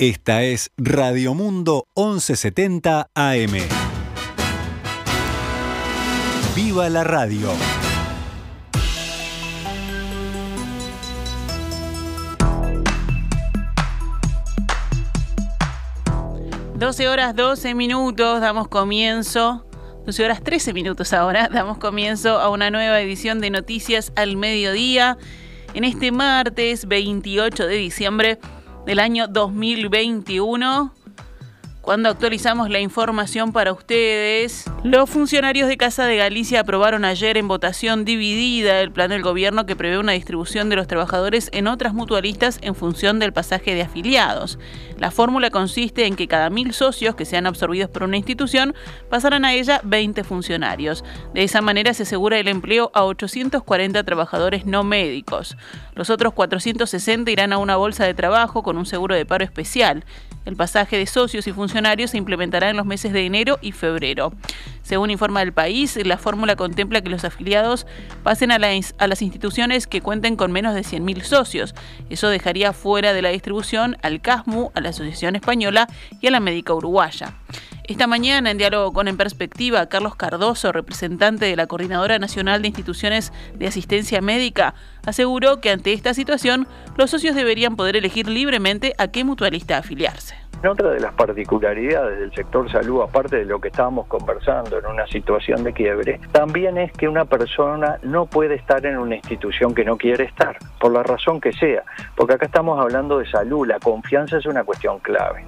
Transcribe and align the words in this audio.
Esta 0.00 0.44
es 0.44 0.70
Radio 0.78 1.34
Mundo 1.34 1.86
1170 1.94 3.10
AM. 3.14 3.52
¡Viva 6.56 6.88
la 6.88 7.04
radio! 7.04 7.50
Doce 16.76 17.06
horas 17.06 17.36
12 17.36 17.74
minutos, 17.74 18.40
damos 18.40 18.68
comienzo 18.68 19.66
12 20.06 20.24
horas 20.24 20.42
13 20.42 20.72
minutos 20.72 21.12
ahora, 21.12 21.48
damos 21.52 21.76
comienzo 21.76 22.40
a 22.40 22.48
una 22.48 22.70
nueva 22.70 23.02
edición 23.02 23.42
de 23.42 23.50
Noticias 23.50 24.14
al 24.16 24.38
Mediodía 24.38 25.18
en 25.74 25.84
este 25.84 26.10
martes 26.10 26.88
28 26.88 27.66
de 27.66 27.74
diciembre 27.76 28.38
del 28.90 28.98
año 28.98 29.28
2021 29.28 30.90
cuando 31.80 32.08
actualizamos 32.08 32.70
la 32.70 32.80
información 32.80 33.52
para 33.52 33.72
ustedes. 33.72 34.64
Los 34.84 35.08
funcionarios 35.08 35.68
de 35.68 35.76
Casa 35.76 36.04
de 36.04 36.16
Galicia 36.16 36.60
aprobaron 36.60 37.04
ayer 37.04 37.36
en 37.36 37.48
votación 37.48 38.04
dividida 38.04 38.80
el 38.80 38.92
plan 38.92 39.10
del 39.10 39.22
gobierno 39.22 39.66
que 39.66 39.76
prevé 39.76 39.98
una 39.98 40.12
distribución 40.12 40.68
de 40.68 40.76
los 40.76 40.86
trabajadores 40.86 41.48
en 41.52 41.66
otras 41.66 41.94
mutualistas 41.94 42.58
en 42.62 42.74
función 42.74 43.18
del 43.18 43.32
pasaje 43.32 43.74
de 43.74 43.82
afiliados. 43.82 44.58
La 44.98 45.10
fórmula 45.10 45.50
consiste 45.50 46.06
en 46.06 46.16
que 46.16 46.28
cada 46.28 46.50
mil 46.50 46.74
socios 46.74 47.14
que 47.14 47.24
sean 47.24 47.46
absorbidos 47.46 47.90
por 47.90 48.02
una 48.02 48.16
institución 48.16 48.74
pasarán 49.08 49.44
a 49.44 49.54
ella 49.54 49.80
20 49.84 50.24
funcionarios. 50.24 51.04
De 51.34 51.42
esa 51.42 51.62
manera 51.62 51.94
se 51.94 52.02
asegura 52.02 52.38
el 52.38 52.48
empleo 52.48 52.90
a 52.94 53.04
840 53.04 54.04
trabajadores 54.04 54.66
no 54.66 54.84
médicos. 54.84 55.56
Los 55.94 56.10
otros 56.10 56.34
460 56.34 57.30
irán 57.30 57.52
a 57.52 57.58
una 57.58 57.76
bolsa 57.76 58.04
de 58.04 58.14
trabajo 58.14 58.62
con 58.62 58.76
un 58.76 58.86
seguro 58.86 59.14
de 59.14 59.26
paro 59.26 59.44
especial. 59.44 60.04
El 60.46 60.56
pasaje 60.56 60.96
de 60.96 61.06
socios 61.06 61.46
y 61.46 61.52
funcionarios 61.52 62.12
se 62.12 62.16
implementará 62.16 62.70
en 62.70 62.76
los 62.76 62.86
meses 62.86 63.12
de 63.12 63.26
enero 63.26 63.58
y 63.60 63.72
febrero. 63.72 64.32
Según 64.82 65.10
informa 65.10 65.42
el 65.42 65.52
país, 65.52 65.98
la 66.04 66.16
fórmula 66.18 66.56
contempla 66.56 67.02
que 67.02 67.10
los 67.10 67.24
afiliados 67.24 67.86
pasen 68.22 68.50
a, 68.50 68.58
las 68.58 69.22
instituciones 69.22 69.86
que 69.86 70.00
cuenten 70.00 70.36
con 70.36 70.50
menos 70.50 70.74
de 70.74 70.80
100.000 70.80 71.22
socios. 71.22 71.74
Eso 72.08 72.28
dejaría 72.28 72.72
fuera 72.72 73.12
de 73.12 73.22
la 73.22 73.28
distribución 73.28 73.96
al 74.02 74.20
CASMU, 74.20 74.70
a 74.74 74.80
la 74.80 74.88
Asociación 74.88 75.36
Española 75.36 75.86
y 76.20 76.26
a 76.26 76.30
la 76.30 76.40
Médica 76.40 76.74
Uruguaya. 76.74 77.34
Esta 77.90 78.06
mañana, 78.06 78.52
en 78.52 78.56
diálogo 78.56 78.92
con 78.92 79.08
En 79.08 79.16
Perspectiva, 79.16 79.84
Carlos 79.86 80.14
Cardoso, 80.14 80.70
representante 80.70 81.46
de 81.46 81.56
la 81.56 81.66
Coordinadora 81.66 82.20
Nacional 82.20 82.62
de 82.62 82.68
Instituciones 82.68 83.32
de 83.56 83.66
Asistencia 83.66 84.20
Médica, 84.20 84.74
aseguró 85.04 85.60
que 85.60 85.70
ante 85.70 85.92
esta 85.92 86.14
situación 86.14 86.68
los 86.96 87.10
socios 87.10 87.34
deberían 87.34 87.74
poder 87.74 87.96
elegir 87.96 88.28
libremente 88.28 88.94
a 88.96 89.08
qué 89.08 89.24
mutualista 89.24 89.76
afiliarse. 89.76 90.36
Otra 90.64 90.90
de 90.90 91.00
las 91.00 91.14
particularidades 91.14 92.20
del 92.20 92.32
sector 92.32 92.70
salud, 92.70 93.02
aparte 93.02 93.38
de 93.38 93.44
lo 93.44 93.60
que 93.60 93.66
estábamos 93.66 94.06
conversando 94.06 94.78
en 94.78 94.86
una 94.86 95.08
situación 95.08 95.64
de 95.64 95.72
quiebre, 95.72 96.20
también 96.30 96.78
es 96.78 96.92
que 96.92 97.08
una 97.08 97.24
persona 97.24 97.98
no 98.04 98.26
puede 98.26 98.54
estar 98.54 98.86
en 98.86 98.98
una 98.98 99.16
institución 99.16 99.74
que 99.74 99.84
no 99.84 99.96
quiere 99.96 100.26
estar, 100.26 100.56
por 100.78 100.92
la 100.92 101.02
razón 101.02 101.40
que 101.40 101.52
sea, 101.54 101.82
porque 102.14 102.34
acá 102.34 102.46
estamos 102.46 102.80
hablando 102.80 103.18
de 103.18 103.28
salud, 103.28 103.66
la 103.66 103.80
confianza 103.80 104.38
es 104.38 104.46
una 104.46 104.62
cuestión 104.62 105.00
clave. 105.00 105.44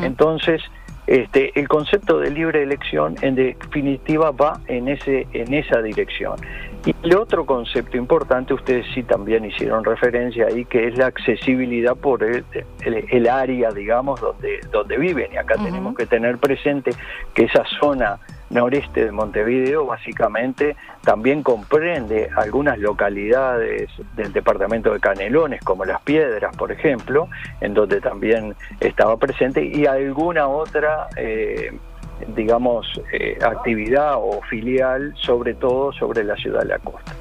Entonces, 0.00 0.62
este, 1.06 1.58
el 1.58 1.68
concepto 1.68 2.18
de 2.18 2.30
libre 2.30 2.62
elección 2.62 3.14
en 3.22 3.36
definitiva 3.36 4.32
va 4.32 4.60
en, 4.66 4.88
ese, 4.88 5.26
en 5.32 5.54
esa 5.54 5.80
dirección. 5.82 6.36
Y 6.84 6.94
el 7.02 7.16
otro 7.16 7.44
concepto 7.46 7.96
importante, 7.96 8.54
ustedes 8.54 8.86
sí 8.94 9.02
también 9.02 9.44
hicieron 9.44 9.84
referencia 9.84 10.46
ahí, 10.46 10.64
que 10.64 10.86
es 10.86 10.96
la 10.96 11.06
accesibilidad 11.06 11.96
por 11.96 12.22
el, 12.22 12.44
el, 12.84 13.28
área, 13.28 13.70
digamos, 13.70 14.20
donde, 14.20 14.60
donde 14.70 14.96
viven. 14.96 15.32
Y 15.32 15.36
acá 15.36 15.54
tenemos 15.54 15.96
que 15.96 16.06
tener 16.06 16.38
presente 16.38 16.92
que 17.34 17.44
esa 17.44 17.64
zona 17.80 18.20
noreste 18.50 19.04
de 19.04 19.12
Montevideo 19.12 19.86
básicamente 19.86 20.76
también 21.02 21.42
comprende 21.42 22.30
algunas 22.36 22.78
localidades 22.78 23.90
del 24.14 24.32
departamento 24.32 24.92
de 24.92 25.00
Canelones, 25.00 25.62
como 25.62 25.84
Las 25.84 26.00
Piedras, 26.02 26.56
por 26.56 26.72
ejemplo, 26.72 27.28
en 27.60 27.74
donde 27.74 28.00
también 28.00 28.54
estaba 28.80 29.16
presente, 29.16 29.64
y 29.64 29.86
alguna 29.86 30.48
otra, 30.48 31.08
eh, 31.16 31.76
digamos, 32.34 33.00
eh, 33.12 33.38
actividad 33.42 34.14
o 34.16 34.40
filial, 34.48 35.14
sobre 35.16 35.54
todo 35.54 35.92
sobre 35.92 36.24
la 36.24 36.36
ciudad 36.36 36.60
de 36.60 36.68
la 36.68 36.78
costa. 36.78 37.12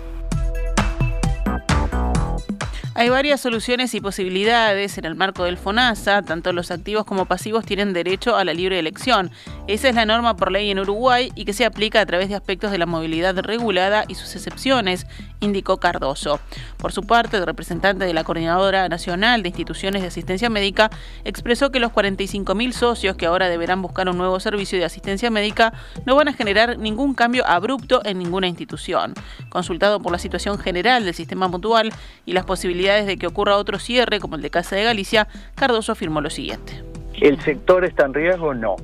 Hay 2.97 3.09
varias 3.09 3.41
soluciones 3.41 3.93
y 3.93 3.99
posibilidades 3.99 4.97
en 4.97 5.03
el 5.03 5.15
marco 5.15 5.43
del 5.43 5.57
FONASA. 5.57 6.21
Tanto 6.21 6.53
los 6.53 6.71
activos 6.71 7.03
como 7.03 7.25
pasivos 7.25 7.65
tienen 7.65 7.91
derecho 7.91 8.37
a 8.37 8.45
la 8.45 8.53
libre 8.53 8.79
elección. 8.79 9.31
Esa 9.67 9.89
es 9.89 9.95
la 9.95 10.05
norma 10.05 10.37
por 10.37 10.49
ley 10.49 10.71
en 10.71 10.79
Uruguay 10.79 11.29
y 11.35 11.43
que 11.43 11.51
se 11.51 11.65
aplica 11.65 11.99
a 11.99 12.05
través 12.05 12.29
de 12.29 12.35
aspectos 12.35 12.71
de 12.71 12.77
la 12.77 12.85
movilidad 12.85 13.37
regulada 13.39 14.05
y 14.07 14.15
sus 14.15 14.33
excepciones, 14.33 15.07
indicó 15.41 15.77
Cardoso. 15.77 16.39
Por 16.77 16.93
su 16.93 17.03
parte, 17.03 17.35
el 17.35 17.45
representante 17.45 18.05
de 18.05 18.13
la 18.13 18.23
Coordinadora 18.23 18.87
Nacional 18.87 19.43
de 19.43 19.49
Instituciones 19.49 20.01
de 20.01 20.07
Asistencia 20.07 20.49
Médica 20.49 20.89
expresó 21.25 21.71
que 21.71 21.81
los 21.81 21.91
45.000 21.91 22.71
socios 22.71 23.17
que 23.17 23.25
ahora 23.25 23.49
deberán 23.49 23.81
buscar 23.81 24.07
un 24.07 24.17
nuevo 24.17 24.39
servicio 24.39 24.79
de 24.79 24.85
asistencia 24.85 25.29
médica 25.29 25.73
no 26.05 26.15
van 26.15 26.29
a 26.29 26.33
generar 26.33 26.77
ningún 26.77 27.13
cambio 27.13 27.45
abrupto 27.45 28.01
en 28.05 28.19
ninguna 28.19 28.47
institución. 28.47 29.13
Consultado 29.49 29.99
por 29.99 30.13
la 30.13 30.17
situación 30.17 30.57
general 30.57 31.03
del 31.03 31.13
sistema 31.13 31.49
mutual 31.49 31.91
y 32.25 32.31
las 32.31 32.45
posibilidades 32.45 32.84
de 32.93 33.17
que 33.17 33.27
ocurra 33.27 33.57
otro 33.57 33.79
cierre 33.79 34.19
como 34.19 34.35
el 34.35 34.41
de 34.41 34.49
Casa 34.49 34.75
de 34.75 34.83
Galicia, 34.83 35.27
Cardoso 35.55 35.91
afirmó 35.91 36.21
lo 36.21 36.29
siguiente. 36.29 36.83
¿El 37.19 37.39
sector 37.41 37.83
está 37.85 38.05
en 38.05 38.13
riesgo? 38.13 38.53
No. 38.53 38.75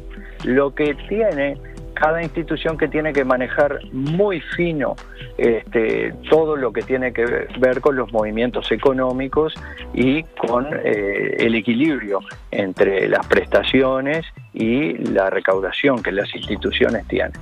Lo 0.43 0.73
que 0.73 0.95
tiene 1.07 1.57
cada 1.93 2.23
institución 2.23 2.79
que 2.79 2.87
tiene 2.87 3.13
que 3.13 3.23
manejar 3.23 3.79
muy 3.91 4.41
fino 4.55 4.95
este, 5.37 6.13
todo 6.31 6.55
lo 6.55 6.73
que 6.73 6.81
tiene 6.81 7.13
que 7.13 7.47
ver 7.59 7.79
con 7.79 7.95
los 7.95 8.11
movimientos 8.11 8.71
económicos 8.71 9.53
y 9.93 10.23
con 10.23 10.67
eh, 10.83 11.35
el 11.37 11.53
equilibrio 11.53 12.21
entre 12.49 13.07
las 13.07 13.27
prestaciones 13.27 14.25
y 14.51 14.93
la 15.11 15.29
recaudación 15.29 16.01
que 16.01 16.11
las 16.11 16.33
instituciones 16.35 17.07
tienen. 17.07 17.33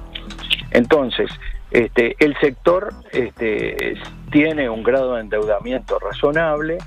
Entonces, 0.72 1.32
este, 1.72 2.16
el 2.20 2.36
sector 2.40 2.94
este, 3.12 3.96
tiene 4.32 4.70
un 4.70 4.84
grado 4.84 5.16
de 5.16 5.22
endeudamiento 5.22 6.00
razonable, 6.00 6.78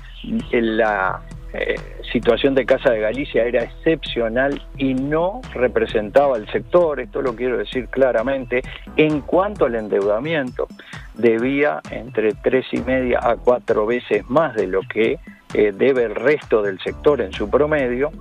la 0.51 1.21
eh, 1.53 1.75
situación 2.11 2.55
de 2.55 2.65
Casa 2.65 2.91
de 2.91 2.99
Galicia 2.99 3.45
era 3.45 3.63
excepcional 3.63 4.61
y 4.77 4.93
no 4.93 5.41
representaba 5.53 6.35
al 6.35 6.49
sector, 6.51 6.99
esto 6.99 7.21
lo 7.21 7.35
quiero 7.35 7.57
decir 7.57 7.87
claramente, 7.89 8.61
en 8.97 9.21
cuanto 9.21 9.65
al 9.65 9.75
endeudamiento, 9.75 10.67
debía 11.13 11.79
entre 11.91 12.33
tres 12.33 12.65
y 12.71 12.79
media 12.81 13.19
a 13.21 13.35
cuatro 13.35 13.85
veces 13.85 14.27
más 14.29 14.55
de 14.55 14.67
lo 14.67 14.81
que 14.81 15.19
eh, 15.53 15.71
debe 15.71 16.05
el 16.05 16.15
resto 16.15 16.63
del 16.63 16.79
sector 16.79 17.21
en 17.21 17.31
su 17.31 17.49
promedio 17.49 18.11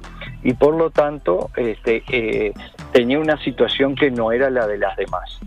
y 0.43 0.53
por 0.53 0.75
lo 0.75 0.91
tanto 0.91 1.51
este, 1.57 2.03
eh, 2.11 2.53
tenía 2.93 3.19
una 3.19 3.39
situación 3.39 3.95
que 3.95 4.11
no 4.11 4.33
era 4.33 4.51
la 4.51 4.67
de 4.67 4.77
las 4.77 4.95
demás. 4.97 5.41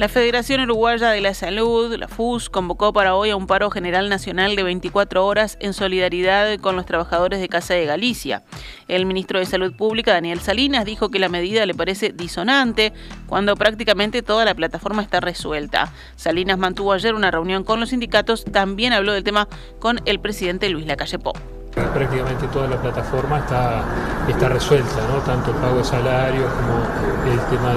La 0.00 0.08
Federación 0.08 0.62
Uruguaya 0.62 1.10
de 1.10 1.20
la 1.20 1.34
Salud, 1.34 1.94
la 1.94 2.08
FUS, 2.08 2.48
convocó 2.48 2.90
para 2.90 3.14
hoy 3.14 3.28
a 3.28 3.36
un 3.36 3.46
paro 3.46 3.70
general 3.70 4.08
nacional 4.08 4.56
de 4.56 4.62
24 4.62 5.26
horas 5.26 5.58
en 5.60 5.74
solidaridad 5.74 6.58
con 6.58 6.74
los 6.74 6.86
trabajadores 6.86 7.38
de 7.38 7.50
Casa 7.50 7.74
de 7.74 7.84
Galicia. 7.84 8.42
El 8.88 9.04
ministro 9.04 9.38
de 9.38 9.44
Salud 9.44 9.74
Pública, 9.74 10.14
Daniel 10.14 10.40
Salinas, 10.40 10.86
dijo 10.86 11.10
que 11.10 11.18
la 11.18 11.28
medida 11.28 11.66
le 11.66 11.74
parece 11.74 12.14
disonante 12.14 12.94
cuando 13.26 13.56
prácticamente 13.56 14.22
toda 14.22 14.46
la 14.46 14.54
plataforma 14.54 15.02
está 15.02 15.20
resuelta. 15.20 15.92
Salinas 16.16 16.56
mantuvo 16.56 16.94
ayer 16.94 17.14
una 17.14 17.30
reunión 17.30 17.62
con 17.62 17.78
los 17.78 17.90
sindicatos, 17.90 18.46
también 18.46 18.94
habló 18.94 19.12
del 19.12 19.22
tema 19.22 19.48
con 19.80 20.00
el 20.06 20.18
presidente 20.18 20.70
Luis 20.70 20.86
Lacalle 20.86 21.18
Pou 21.18 21.34
prácticamente 21.88 22.46
toda 22.48 22.68
la 22.68 22.76
plataforma 22.76 23.38
está, 23.38 23.82
está 24.28 24.48
resuelta, 24.48 24.96
¿no? 25.08 25.20
tanto 25.20 25.50
el 25.50 25.56
pago 25.56 25.78
de 25.78 25.84
salarios 25.84 26.50
como 26.52 27.32
el 27.32 27.40
tema 27.50 27.74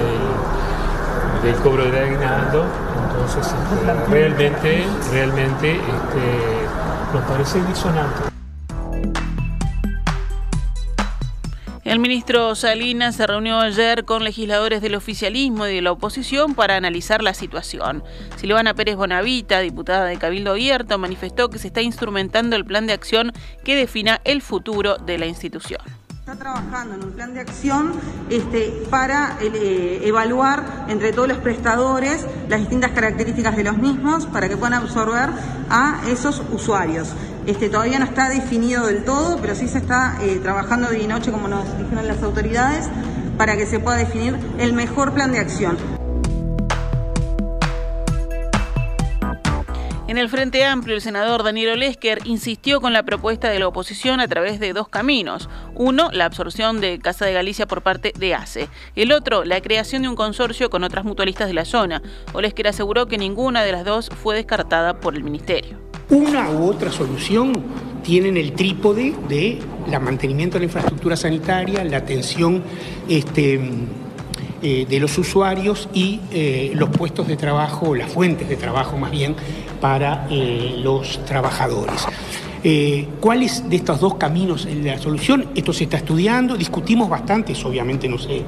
del 1.43 1.55
cobro 1.55 1.85
de 1.85 1.99
aguinaldo. 1.99 2.65
Entonces, 3.09 3.47
este, 3.47 4.09
realmente, 4.09 4.85
realmente 5.11 5.75
este, 5.75 7.13
nos 7.13 7.23
parece 7.23 7.61
disonante. 7.63 8.32
El 11.83 11.99
ministro 11.99 12.55
Salinas 12.55 13.17
se 13.17 13.27
reunió 13.27 13.59
ayer 13.59 14.05
con 14.05 14.23
legisladores 14.23 14.81
del 14.81 14.95
oficialismo 14.95 15.67
y 15.67 15.75
de 15.75 15.81
la 15.81 15.91
oposición 15.91 16.55
para 16.55 16.77
analizar 16.77 17.21
la 17.21 17.33
situación. 17.33 18.05
Silvana 18.37 18.73
Pérez 18.73 18.95
Bonavita, 18.95 19.59
diputada 19.59 20.05
de 20.05 20.17
Cabildo 20.17 20.51
Abierto, 20.51 20.97
manifestó 20.97 21.49
que 21.49 21.59
se 21.59 21.67
está 21.67 21.81
instrumentando 21.81 22.55
el 22.55 22.63
plan 22.63 22.87
de 22.87 22.93
acción 22.93 23.33
que 23.65 23.75
defina 23.75 24.21
el 24.23 24.41
futuro 24.41 24.95
de 24.97 25.17
la 25.17 25.25
institución. 25.25 25.81
Está 26.19 26.37
trabajando 26.37 26.95
en 26.95 27.03
un 27.03 27.11
plan 27.11 27.33
de 27.33 27.41
acción 27.41 27.91
este, 28.29 28.85
para 28.89 29.37
eh, 29.41 30.03
evaluar 30.05 30.85
entre 30.87 31.11
todos 31.11 31.27
los 31.27 31.39
prestadores 31.39 32.25
las 32.47 32.61
distintas 32.61 32.91
características 32.91 33.57
de 33.57 33.65
los 33.65 33.77
mismos 33.77 34.25
para 34.27 34.47
que 34.47 34.55
puedan 34.55 34.75
absorber 34.75 35.31
a 35.69 36.01
esos 36.07 36.41
usuarios. 36.49 37.09
Este, 37.45 37.67
todavía 37.67 37.99
no 37.99 38.05
está 38.05 38.29
definido 38.29 38.85
del 38.87 39.03
todo, 39.03 39.37
pero 39.41 39.53
sí 39.53 39.67
se 39.67 39.77
está 39.77 40.17
eh, 40.21 40.39
trabajando 40.41 40.89
día 40.89 41.03
y 41.03 41.07
noche, 41.07 41.31
como 41.31 41.49
nos 41.49 41.77
dijeron 41.77 42.07
las 42.07 42.23
autoridades, 42.23 42.89
para 43.37 43.57
que 43.57 43.65
se 43.65 43.79
pueda 43.79 43.97
definir 43.97 44.37
el 44.59 44.71
mejor 44.71 45.13
plan 45.13 45.31
de 45.33 45.39
acción. 45.39 45.77
En 50.07 50.19
el 50.19 50.29
Frente 50.29 50.63
Amplio, 50.63 50.95
el 50.95 51.01
senador 51.01 51.43
Daniel 51.43 51.71
Olesker 51.71 52.19
insistió 52.25 52.79
con 52.79 52.93
la 52.93 53.01
propuesta 53.03 53.49
de 53.49 53.57
la 53.57 53.67
oposición 53.67 54.19
a 54.19 54.27
través 54.27 54.59
de 54.59 54.71
dos 54.71 54.87
caminos. 54.87 55.49
Uno, 55.73 56.11
la 56.11 56.25
absorción 56.25 56.79
de 56.79 56.99
Casa 56.99 57.25
de 57.25 57.33
Galicia 57.33 57.65
por 57.65 57.81
parte 57.81 58.13
de 58.15 58.35
ACE. 58.35 58.69
El 58.95 59.11
otro, 59.11 59.43
la 59.43 59.59
creación 59.59 60.03
de 60.03 60.09
un 60.09 60.15
consorcio 60.15 60.69
con 60.69 60.83
otras 60.83 61.03
mutualistas 61.03 61.47
de 61.47 61.55
la 61.55 61.65
zona. 61.65 62.03
Olesker 62.33 62.67
aseguró 62.67 63.07
que 63.07 63.17
ninguna 63.17 63.63
de 63.63 63.71
las 63.71 63.85
dos 63.85 64.09
fue 64.09 64.35
descartada 64.35 64.99
por 64.99 65.15
el 65.15 65.23
Ministerio. 65.23 65.82
Una 66.09 66.49
u 66.49 66.67
otra 66.67 66.91
solución 66.91 67.53
tienen 68.03 68.37
el 68.37 68.53
trípode 68.53 69.13
de 69.29 69.59
la 69.89 69.99
mantenimiento 69.99 70.55
de 70.55 70.61
la 70.61 70.65
infraestructura 70.65 71.15
sanitaria, 71.15 71.83
la 71.83 71.97
atención 71.97 72.61
este, 73.07 73.59
eh, 74.61 74.85
de 74.89 74.99
los 74.99 75.17
usuarios 75.17 75.89
y 75.93 76.19
eh, 76.31 76.71
los 76.75 76.89
puestos 76.89 77.27
de 77.27 77.35
trabajo, 77.37 77.95
las 77.95 78.11
fuentes 78.11 78.47
de 78.47 78.55
trabajo 78.55 78.97
más 78.97 79.11
bien, 79.11 79.35
para 79.81 80.27
eh, 80.29 80.79
los 80.81 81.23
trabajadores. 81.25 82.05
¿Cuáles 83.19 83.69
de 83.69 83.75
estos 83.75 83.99
dos 83.99 84.15
caminos 84.15 84.65
es 84.65 84.77
la 84.77 84.97
solución? 84.97 85.47
Esto 85.53 85.73
se 85.73 85.83
está 85.83 85.97
estudiando, 85.97 86.55
discutimos 86.55 87.09
bastante, 87.09 87.53
obviamente 87.65 88.07
no 88.07 88.17
sé, 88.17 88.41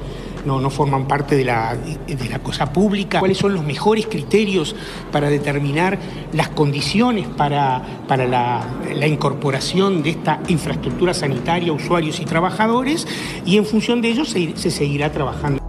no, 0.46 0.70
forman 0.70 1.06
parte 1.06 1.36
de 1.36 1.44
la, 1.44 1.76
de 1.76 2.28
la 2.28 2.38
cosa 2.38 2.72
pública. 2.72 3.18
¿Cuáles 3.18 3.38
son 3.38 3.52
los 3.54 3.64
mejores 3.64 4.06
criterios 4.06 4.76
para 5.10 5.28
determinar 5.28 5.98
las 6.32 6.48
condiciones 6.50 7.26
para, 7.26 7.82
para 8.06 8.26
la, 8.26 8.64
la 8.94 9.06
incorporación 9.06 10.02
de 10.02 10.10
esta 10.10 10.40
infraestructura 10.48 11.12
sanitaria, 11.12 11.72
usuarios 11.72 12.20
y 12.20 12.24
trabajadores? 12.24 13.06
Y 13.44 13.56
en 13.56 13.66
función 13.66 14.00
de 14.00 14.08
ello 14.08 14.24
se 14.24 14.70
seguirá 14.70 15.10
trabajando. 15.10 15.65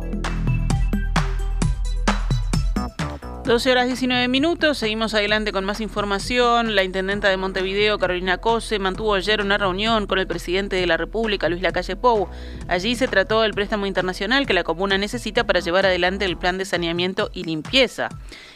12 3.47 3.71
horas 3.71 3.87
19 3.87 4.27
minutos, 4.27 4.77
seguimos 4.77 5.13
adelante 5.13 5.53
con 5.53 5.63
más 5.63 5.79
información. 5.79 6.75
La 6.75 6.83
intendenta 6.83 7.29
de 7.29 7.37
Montevideo, 7.37 7.97
Carolina 7.97 8.39
Cose, 8.39 8.77
mantuvo 8.77 9.13
ayer 9.13 9.39
una 9.39 9.57
reunión 9.57 10.05
con 10.05 10.19
el 10.19 10.27
presidente 10.27 10.75
de 10.75 10.85
la 10.85 10.97
República, 10.97 11.47
Luis 11.47 11.61
Lacalle 11.61 11.95
Pou. 11.95 12.27
Allí 12.67 12.97
se 12.97 13.07
trató 13.07 13.43
del 13.43 13.53
préstamo 13.53 13.85
internacional 13.85 14.45
que 14.45 14.53
la 14.53 14.65
comuna 14.65 14.97
necesita 14.97 15.45
para 15.45 15.61
llevar 15.61 15.85
adelante 15.85 16.25
el 16.25 16.35
plan 16.35 16.57
de 16.57 16.65
saneamiento 16.65 17.29
y 17.31 17.45
limpieza. 17.45 18.09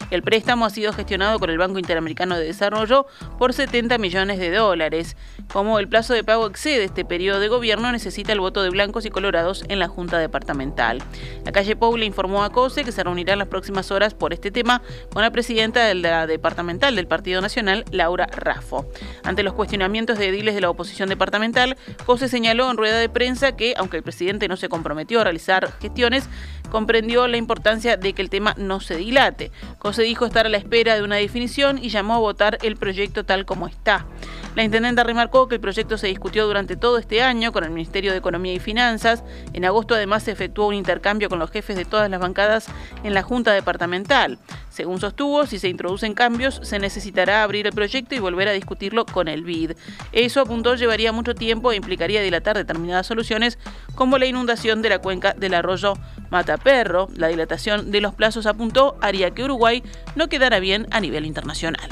El 0.10 0.24
préstamo 0.24 0.66
ha 0.66 0.70
sido 0.70 0.92
gestionado 0.92 1.40
por 1.40 1.50
el 1.52 1.58
Banco 1.58 1.80
Interamericano 1.80 2.36
de 2.36 2.44
Desarrollo 2.44 3.06
por 3.40 3.54
70 3.54 3.98
millones 3.98 4.40
de 4.40 4.52
dólares. 4.52 5.16
Como 5.54 5.80
el 5.80 5.88
plazo 5.88 6.14
de 6.14 6.26
pago 6.26 6.48
excede 6.48 6.84
este 6.84 7.06
periodo 7.06 7.40
de 7.40 7.48
gobierno, 7.48 7.94
necesita 7.94 8.34
el 8.34 8.42
voto 8.42 8.62
de 8.62 8.70
blancos 8.70 9.06
y 9.06 9.10
colorados 9.10 9.64
en 9.70 9.80
la 9.80 9.88
Junta 9.88 10.18
Departamental. 10.18 11.02
La 11.46 11.54
calle 11.54 11.78
Pou 11.78 11.96
le 11.96 12.06
informó 12.06 12.44
a 12.44 12.52
COSE 12.52 12.84
que 12.84 12.92
se 12.92 13.06
reunirá 13.06 13.32
en 13.32 13.40
las 13.40 13.48
próximas 13.48 13.90
horas 13.90 14.14
por 14.14 14.34
este 14.34 14.52
tema 14.52 14.81
con 15.14 15.22
la 15.22 15.32
presidenta 15.32 15.86
de 15.86 15.96
la 15.96 16.28
departamental 16.28 16.96
del 16.96 17.08
Partido 17.08 17.42
Nacional, 17.42 17.86
Laura 17.92 18.28
Raffo. 18.28 18.86
Ante 19.24 19.44
los 19.44 19.54
cuestionamientos 19.54 20.18
de 20.18 20.30
ediles 20.30 20.56
de 20.56 20.62
la 20.62 20.70
oposición 20.70 21.10
departamental, 21.10 21.78
COSE 22.06 22.28
señaló 22.28 22.70
en 22.70 22.78
rueda 22.78 22.98
de 22.98 23.10
prensa 23.10 23.56
que, 23.56 23.74
aunque 23.78 23.98
el 23.98 24.04
presidente 24.04 24.48
no 24.48 24.58
se 24.58 24.70
comprometió 24.70 25.22
a 25.22 25.24
realizar 25.24 25.72
gestiones, 25.80 26.28
comprendió 26.72 27.28
la 27.28 27.38
importancia 27.38 27.98
de 27.98 28.14
que 28.14 28.24
el 28.24 28.32
tema 28.32 28.56
no 28.58 28.80
se 28.80 28.96
dilate. 28.96 29.52
José 29.78 30.04
dijo 30.04 30.26
estar 30.26 30.48
a 30.48 30.50
la 30.50 30.58
espera 30.58 30.96
de 30.96 31.04
una 31.04 31.18
definición 31.18 31.78
y 31.78 31.90
llamó 31.90 32.16
a 32.16 32.20
votar 32.20 32.58
el 32.64 32.78
proyecto 32.78 33.24
tal 33.24 33.46
como 33.46 33.68
está. 33.68 34.08
La 34.56 34.64
intendenta 34.64 35.04
remarcó 35.04 35.48
que 35.48 35.56
el 35.56 35.62
proyecto 35.62 35.98
se 35.98 36.08
discutió 36.08 36.46
durante 36.46 36.76
todo 36.76 36.98
este 36.98 37.22
año 37.22 37.54
con 37.54 37.64
el 37.64 37.70
Ministerio 37.70 38.12
de 38.12 38.18
Economía 38.18 38.54
y 38.54 38.60
Finanzas. 38.60 39.24
En 39.54 39.64
agosto 39.64 39.96
además 39.96 40.24
se 40.24 40.32
efectuó 40.32 40.68
un 40.68 40.74
intercambio 40.74 41.30
con 41.30 41.40
los 41.40 41.52
jefes 41.52 41.78
de 41.78 41.86
todas 41.86 42.10
las 42.10 42.20
bancadas 42.20 42.68
en 43.04 43.14
la 43.14 43.22
Junta 43.22 43.54
Departamental. 43.54 44.40
Según 44.70 45.00
sostuvo, 45.00 45.46
si 45.46 45.58
se 45.58 45.70
introducen 45.70 46.14
cambios, 46.14 46.60
se 46.64 46.80
necesitará 46.80 47.44
abrir 47.44 47.68
el 47.68 47.74
proyecto 47.74 48.16
y 48.16 48.20
volver 48.20 48.50
a 48.50 48.52
discutirlo 48.52 49.06
con 49.06 49.30
el 49.30 49.44
BID. 49.44 49.72
Eso, 50.12 50.42
apuntó, 50.42 50.76
llevaría 50.76 51.12
mucho 51.12 51.34
tiempo 51.34 51.72
e 51.72 51.78
implicaría 51.78 52.22
dilatar 52.22 52.58
determinadas 52.58 53.08
soluciones, 53.08 53.58
como 53.96 54.18
la 54.18 54.26
inundación 54.26 54.82
de 54.82 54.90
la 54.90 55.00
cuenca 55.00 55.34
del 55.34 55.54
arroyo 55.54 55.94
Mataperro. 56.32 57.10
La 57.16 57.28
dilatación 57.28 57.92
de 57.92 58.02
los 58.02 58.16
plazos, 58.16 58.48
apuntó, 58.48 58.96
haría 59.02 59.32
que 59.32 59.44
Uruguay 59.44 59.84
no 60.16 60.28
quedara 60.28 60.60
bien 60.60 60.88
a 60.90 61.00
nivel 61.00 61.26
internacional. 61.26 61.88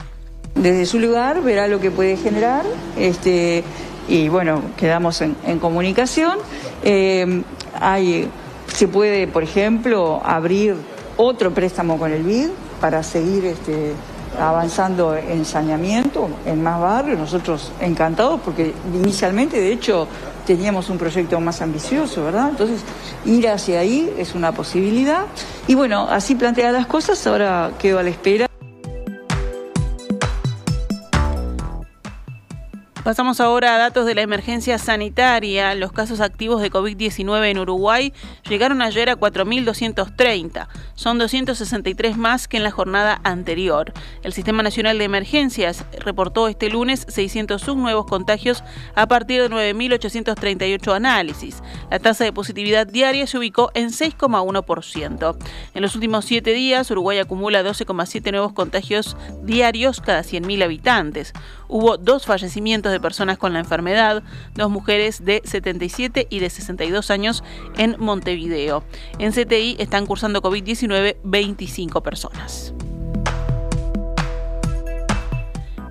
Desde 0.55 0.85
su 0.85 0.99
lugar 0.99 1.43
verá 1.43 1.67
lo 1.67 1.79
que 1.79 1.91
puede 1.91 2.17
generar 2.17 2.65
este, 2.97 3.63
y 4.07 4.27
bueno, 4.29 4.61
quedamos 4.77 5.21
en, 5.21 5.59
comunicación. 5.59 6.39
Eh, 6.83 7.43
hay, 7.79 8.27
se 8.73 8.87
puede, 8.87 9.27
por 9.27 9.43
ejemplo, 9.43 10.21
abrir 10.25 10.75
otro 11.17 11.53
préstamo 11.53 11.99
con 11.99 12.11
el 12.11 12.23
BID 12.23 12.49
para 12.81 13.03
seguir 13.03 13.45
este, 13.45 13.93
avanzando 14.39 15.15
en 15.15 15.45
saneamiento, 15.45 16.29
en 16.45 16.63
más 16.63 16.79
barrios. 16.79 17.19
Nosotros 17.19 17.71
encantados 17.79 18.39
porque 18.43 18.73
inicialmente, 18.93 19.59
de 19.59 19.73
hecho, 19.73 20.07
teníamos 20.45 20.89
un 20.89 20.97
proyecto 20.97 21.39
más 21.39 21.61
ambicioso, 21.61 22.23
¿verdad? 22.23 22.49
Entonces, 22.49 22.81
ir 23.25 23.47
hacia 23.47 23.79
ahí 23.79 24.11
es 24.17 24.33
una 24.33 24.51
posibilidad. 24.51 25.25
Y 25.67 25.75
bueno, 25.75 26.07
así 26.09 26.35
plantea 26.35 26.71
las 26.71 26.87
cosas, 26.87 27.25
ahora 27.27 27.71
quedo 27.77 27.99
a 27.99 28.03
la 28.03 28.09
espera. 28.09 28.48
Pasamos 33.09 33.39
ahora 33.39 33.73
a 33.73 33.79
datos 33.79 34.05
de 34.05 34.13
la 34.13 34.21
emergencia 34.21 34.77
sanitaria. 34.77 35.73
Los 35.73 35.91
casos 35.91 36.21
activos 36.21 36.61
de 36.61 36.69
COVID-19 36.69 37.47
en 37.47 37.57
Uruguay 37.57 38.13
llegaron 38.47 38.83
ayer 38.83 39.09
a 39.09 39.17
4.230. 39.17 40.67
Son 40.93 41.17
263 41.17 42.17
más 42.17 42.47
que 42.47 42.57
en 42.57 42.63
la 42.63 42.69
jornada 42.69 43.19
anterior. 43.23 43.93
El 44.21 44.31
Sistema 44.31 44.61
Nacional 44.61 44.99
de 44.99 45.05
Emergencias 45.05 45.85
reportó 46.01 46.47
este 46.47 46.69
lunes 46.69 47.07
601 47.09 47.81
nuevos 47.81 48.05
contagios 48.05 48.63
a 48.93 49.07
partir 49.07 49.41
de 49.41 49.49
9.838 49.49 50.95
análisis. 50.95 51.63
La 51.89 51.97
tasa 51.97 52.25
de 52.25 52.31
positividad 52.31 52.85
diaria 52.85 53.25
se 53.25 53.39
ubicó 53.39 53.71
en 53.73 53.89
6,1%. 53.89 55.37
En 55.73 55.81
los 55.81 55.95
últimos 55.95 56.25
siete 56.25 56.53
días, 56.53 56.91
Uruguay 56.91 57.17
acumula 57.17 57.63
12,7 57.63 58.29
nuevos 58.29 58.53
contagios 58.53 59.17
diarios 59.41 59.99
cada 59.99 60.21
100.000 60.21 60.63
habitantes. 60.63 61.33
Hubo 61.69 61.97
dos 61.97 62.25
fallecimientos 62.25 62.91
de 62.91 62.99
personas 62.99 63.37
con 63.37 63.53
la 63.53 63.59
enfermedad, 63.59 64.23
dos 64.55 64.71
mujeres 64.71 65.23
de 65.23 65.41
77 65.45 66.27
y 66.29 66.39
de 66.39 66.49
62 66.49 67.11
años 67.11 67.43
en 67.77 67.95
Montevideo. 67.99 68.83
En 69.19 69.31
CTI 69.31 69.77
están 69.79 70.07
cursando 70.07 70.41
COVID-19 70.41 71.17
25 71.23 72.01
personas. 72.01 72.73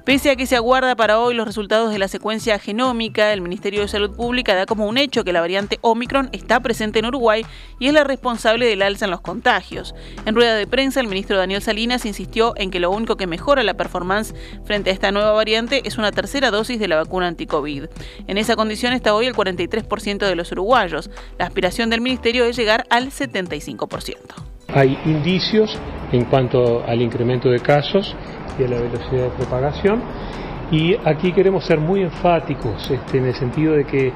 Pese 0.09 0.31
a 0.31 0.37
que 0.37 0.47
se 0.47 0.57
aguarda 0.57 0.97
para 0.97 1.19
hoy 1.19 1.35
los 1.35 1.47
resultados 1.47 1.93
de 1.93 1.99
la 1.99 2.09
secuencia 2.09 2.59
genómica, 2.59 3.31
el 3.35 3.43
Ministerio 3.43 3.83
de 3.83 3.89
Salud 3.89 4.17
Pública 4.17 4.55
da 4.55 4.65
como 4.65 4.87
un 4.87 4.97
hecho 4.97 5.23
que 5.23 5.35
la 5.35 5.43
variante 5.43 5.79
Omicron 5.83 6.31
está 6.33 6.61
presente 6.61 6.99
en 6.99 7.05
Uruguay 7.05 7.45
y 7.79 7.89
es 7.89 7.93
la 7.93 8.05
responsable 8.05 8.65
del 8.65 8.81
alza 8.81 9.05
en 9.05 9.11
los 9.11 9.21
contagios. 9.21 9.95
En 10.25 10.35
rueda 10.35 10.55
de 10.55 10.67
prensa, 10.67 11.01
el 11.01 11.09
ministro 11.09 11.37
Daniel 11.37 11.61
Salinas 11.61 12.07
insistió 12.07 12.55
en 12.57 12.71
que 12.71 12.81
lo 12.81 12.91
único 12.91 13.19
que 13.19 13.27
mejora 13.27 13.63
la 13.63 13.75
performance 13.75 14.35
frente 14.65 14.89
a 14.89 14.95
esta 14.95 15.13
nueva 15.13 15.33
variante 15.33 15.83
es 15.85 15.99
una 15.99 16.11
tercera 16.11 16.51
dosis 16.51 16.81
de 16.81 16.89
la 16.89 16.97
vacuna 16.97 17.27
anti-COVID. 17.27 17.85
En 18.29 18.39
esa 18.39 18.57
condición 18.57 18.95
está 18.95 19.15
hoy 19.15 19.27
el 19.27 19.35
43% 19.35 20.27
de 20.27 20.37
los 20.37 20.51
uruguayos. 20.53 21.11
La 21.39 21.45
aspiración 21.45 21.91
del 21.91 22.01
ministerio 22.01 22.47
es 22.47 22.57
llegar 22.57 22.87
al 22.89 23.11
75%. 23.11 24.58
Hay 24.75 24.99
indicios 25.07 25.79
en 26.13 26.27
cuanto 26.27 26.85
al 26.87 27.01
incremento 27.01 27.49
de 27.49 27.59
casos 27.61 28.15
y 28.59 28.65
a 28.65 28.69
la 28.69 28.79
velocidad 28.79 29.25
de 29.25 29.31
propagación. 29.31 30.03
Y 30.71 30.95
aquí 31.05 31.33
queremos 31.33 31.65
ser 31.65 31.81
muy 31.81 32.03
enfáticos 32.03 32.91
este, 32.91 33.17
en 33.17 33.27
el 33.27 33.35
sentido 33.35 33.75
de 33.75 33.85
que 33.85 34.13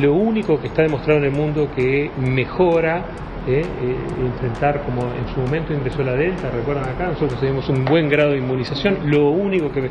lo 0.00 0.14
único 0.14 0.60
que 0.60 0.68
está 0.68 0.82
demostrado 0.82 1.18
en 1.18 1.24
el 1.24 1.32
mundo 1.32 1.68
que 1.74 2.08
mejora 2.18 3.04
eh, 3.48 3.62
eh, 3.62 3.96
enfrentar 4.24 4.84
como 4.84 5.02
en 5.02 5.34
su 5.34 5.40
momento 5.40 5.74
ingresó 5.74 6.04
la 6.04 6.14
Delta, 6.14 6.50
recuerdan 6.50 6.88
acá, 6.88 7.08
nosotros 7.08 7.38
tenemos 7.40 7.68
un 7.68 7.84
buen 7.84 8.08
grado 8.08 8.30
de 8.30 8.38
inmunización, 8.38 9.10
lo 9.10 9.30
único 9.30 9.72
que 9.72 9.90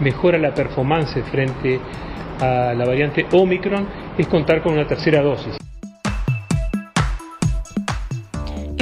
mejora 0.00 0.38
la 0.38 0.54
performance 0.54 1.20
frente 1.24 1.80
a 2.40 2.72
la 2.72 2.84
variante 2.86 3.26
Omicron 3.32 3.86
es 4.16 4.28
contar 4.28 4.62
con 4.62 4.74
una 4.74 4.86
tercera 4.86 5.20
dosis. 5.20 5.63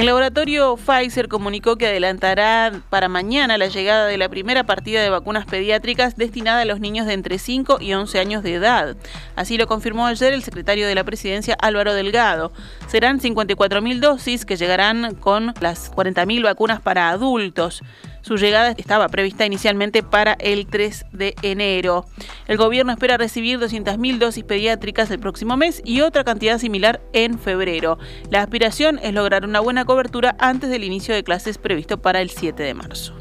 El 0.03 0.07
laboratorio 0.07 0.75
Pfizer 0.75 1.29
comunicó 1.29 1.77
que 1.77 1.87
adelantará 1.87 2.73
para 2.89 3.07
mañana 3.07 3.57
la 3.57 3.69
llegada 3.69 4.05
de 4.05 4.17
la 4.17 4.27
primera 4.27 4.65
partida 4.65 5.01
de 5.01 5.09
vacunas 5.09 5.45
pediátricas 5.45 6.17
destinada 6.17 6.63
a 6.63 6.65
los 6.65 6.81
niños 6.81 7.07
de 7.07 7.13
entre 7.13 7.37
5 7.37 7.77
y 7.79 7.93
11 7.93 8.19
años 8.19 8.43
de 8.43 8.55
edad. 8.55 8.97
Así 9.37 9.57
lo 9.57 9.65
confirmó 9.65 10.05
ayer 10.05 10.33
el 10.33 10.43
secretario 10.43 10.89
de 10.89 10.95
la 10.95 11.05
presidencia 11.05 11.55
Álvaro 11.57 11.93
Delgado. 11.93 12.51
Serán 12.87 13.21
54.000 13.21 14.01
dosis 14.01 14.43
que 14.43 14.57
llegarán 14.57 15.15
con 15.15 15.53
las 15.61 15.89
40.000 15.93 16.43
vacunas 16.43 16.81
para 16.81 17.07
adultos. 17.07 17.81
Su 18.23 18.37
llegada 18.37 18.73
estaba 18.77 19.09
prevista 19.09 19.45
inicialmente 19.45 20.01
para 20.01 20.33
el 20.39 20.65
3 20.65 21.07
de 21.11 21.35
enero. 21.41 22.05
El 22.47 22.55
gobierno 22.55 22.93
espera 22.93 23.17
recibir 23.17 23.59
200.000 23.59 24.17
dosis 24.17 24.45
pediátricas 24.45 25.11
el 25.11 25.19
próximo 25.19 25.57
mes 25.57 25.81
y 25.83 25.99
otra 25.99 26.23
cantidad 26.23 26.57
similar 26.57 27.01
en 27.11 27.37
febrero. 27.37 27.99
La 28.31 28.41
aspiración 28.41 28.97
es 29.03 29.13
lograr 29.13 29.43
una 29.43 29.59
buena 29.59 29.83
cobertura 29.83 30.37
antes 30.39 30.69
del 30.69 30.85
inicio 30.85 31.13
de 31.13 31.25
clases 31.25 31.57
previsto 31.57 32.01
para 32.01 32.21
el 32.21 32.29
7 32.29 32.63
de 32.63 32.73
marzo. 32.73 33.13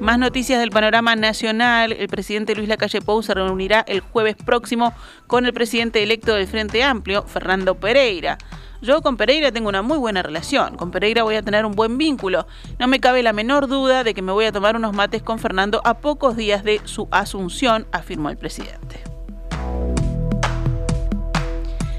Más 0.00 0.18
noticias 0.18 0.58
del 0.58 0.70
panorama 0.70 1.14
nacional. 1.16 1.92
El 1.92 2.08
presidente 2.08 2.54
Luis 2.54 2.70
Lacalle 2.70 3.02
Pou 3.02 3.22
se 3.22 3.34
reunirá 3.34 3.84
el 3.86 4.00
jueves 4.00 4.36
próximo 4.36 4.94
con 5.26 5.44
el 5.44 5.52
presidente 5.52 6.02
electo 6.02 6.34
del 6.34 6.46
Frente 6.46 6.82
Amplio, 6.82 7.24
Fernando 7.24 7.74
Pereira. 7.74 8.38
Yo 8.82 9.02
con 9.02 9.18
Pereira 9.18 9.52
tengo 9.52 9.68
una 9.68 9.82
muy 9.82 9.98
buena 9.98 10.22
relación, 10.22 10.76
con 10.76 10.90
Pereira 10.90 11.22
voy 11.22 11.36
a 11.36 11.42
tener 11.42 11.66
un 11.66 11.72
buen 11.72 11.98
vínculo. 11.98 12.46
No 12.78 12.88
me 12.88 12.98
cabe 12.98 13.22
la 13.22 13.34
menor 13.34 13.68
duda 13.68 14.04
de 14.04 14.14
que 14.14 14.22
me 14.22 14.32
voy 14.32 14.46
a 14.46 14.52
tomar 14.52 14.74
unos 14.74 14.94
mates 14.94 15.22
con 15.22 15.38
Fernando 15.38 15.82
a 15.84 15.98
pocos 15.98 16.34
días 16.34 16.64
de 16.64 16.80
su 16.84 17.06
asunción, 17.10 17.86
afirmó 17.92 18.30
el 18.30 18.38
presidente. 18.38 19.02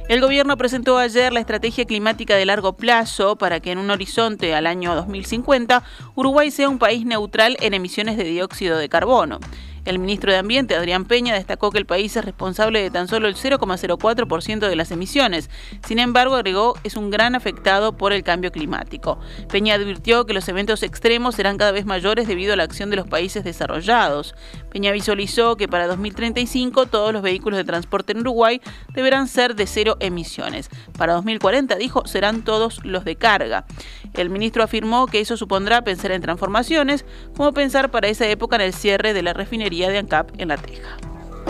El 0.09 0.21
gobierno 0.21 0.57
presentó 0.57 0.97
ayer 0.97 1.31
la 1.31 1.39
estrategia 1.39 1.85
climática 1.85 2.35
de 2.35 2.45
largo 2.45 2.73
plazo 2.73 3.37
para 3.37 3.59
que 3.59 3.71
en 3.71 3.77
un 3.77 3.91
horizonte 3.91 4.53
al 4.55 4.67
año 4.67 4.93
2050 4.95 5.83
Uruguay 6.15 6.51
sea 6.51 6.67
un 6.67 6.79
país 6.79 7.05
neutral 7.05 7.55
en 7.61 7.75
emisiones 7.75 8.17
de 8.17 8.25
dióxido 8.25 8.77
de 8.77 8.89
carbono. 8.89 9.39
El 9.83 9.97
ministro 9.97 10.31
de 10.31 10.37
Ambiente, 10.37 10.75
Adrián 10.75 11.05
Peña, 11.05 11.33
destacó 11.33 11.71
que 11.71 11.79
el 11.79 11.87
país 11.87 12.15
es 12.15 12.23
responsable 12.23 12.81
de 12.81 12.91
tan 12.91 13.07
solo 13.07 13.27
el 13.27 13.35
0,04% 13.35 14.69
de 14.69 14.75
las 14.75 14.91
emisiones. 14.91 15.49
Sin 15.87 15.97
embargo, 15.97 16.35
agregó, 16.35 16.75
es 16.83 16.95
un 16.95 17.09
gran 17.09 17.33
afectado 17.33 17.97
por 17.97 18.13
el 18.13 18.23
cambio 18.23 18.51
climático. 18.51 19.19
Peña 19.49 19.73
advirtió 19.73 20.25
que 20.27 20.33
los 20.33 20.47
eventos 20.47 20.83
extremos 20.83 21.33
serán 21.35 21.57
cada 21.57 21.71
vez 21.71 21.85
mayores 21.85 22.27
debido 22.27 22.53
a 22.53 22.55
la 22.55 22.63
acción 22.63 22.91
de 22.91 22.95
los 22.97 23.07
países 23.07 23.43
desarrollados. 23.43 24.35
Peña 24.69 24.91
visualizó 24.91 25.57
que 25.57 25.67
para 25.67 25.87
2035 25.87 26.85
todos 26.85 27.11
los 27.11 27.23
vehículos 27.23 27.57
de 27.57 27.63
transporte 27.63 28.11
en 28.11 28.19
Uruguay 28.19 28.61
deberán 28.93 29.27
ser 29.27 29.55
de 29.55 29.65
cero 29.65 29.97
emisiones. 29.99 30.69
Para 30.95 31.13
2040, 31.13 31.75
dijo, 31.77 32.05
serán 32.05 32.43
todos 32.43 32.85
los 32.85 33.03
de 33.03 33.15
carga. 33.15 33.65
El 34.13 34.29
ministro 34.29 34.63
afirmó 34.63 35.07
que 35.07 35.21
eso 35.21 35.37
supondrá 35.37 35.83
pensar 35.83 36.11
en 36.11 36.21
transformaciones, 36.21 37.05
como 37.35 37.53
pensar 37.53 37.91
para 37.91 38.07
esa 38.07 38.27
época 38.27 38.57
en 38.57 38.63
el 38.63 38.73
cierre 38.73 39.13
de 39.13 39.21
la 39.21 39.33
refinería 39.33 39.89
de 39.89 39.99
ANCAP 39.99 40.31
en 40.37 40.49
La 40.49 40.57
Teja. 40.57 40.97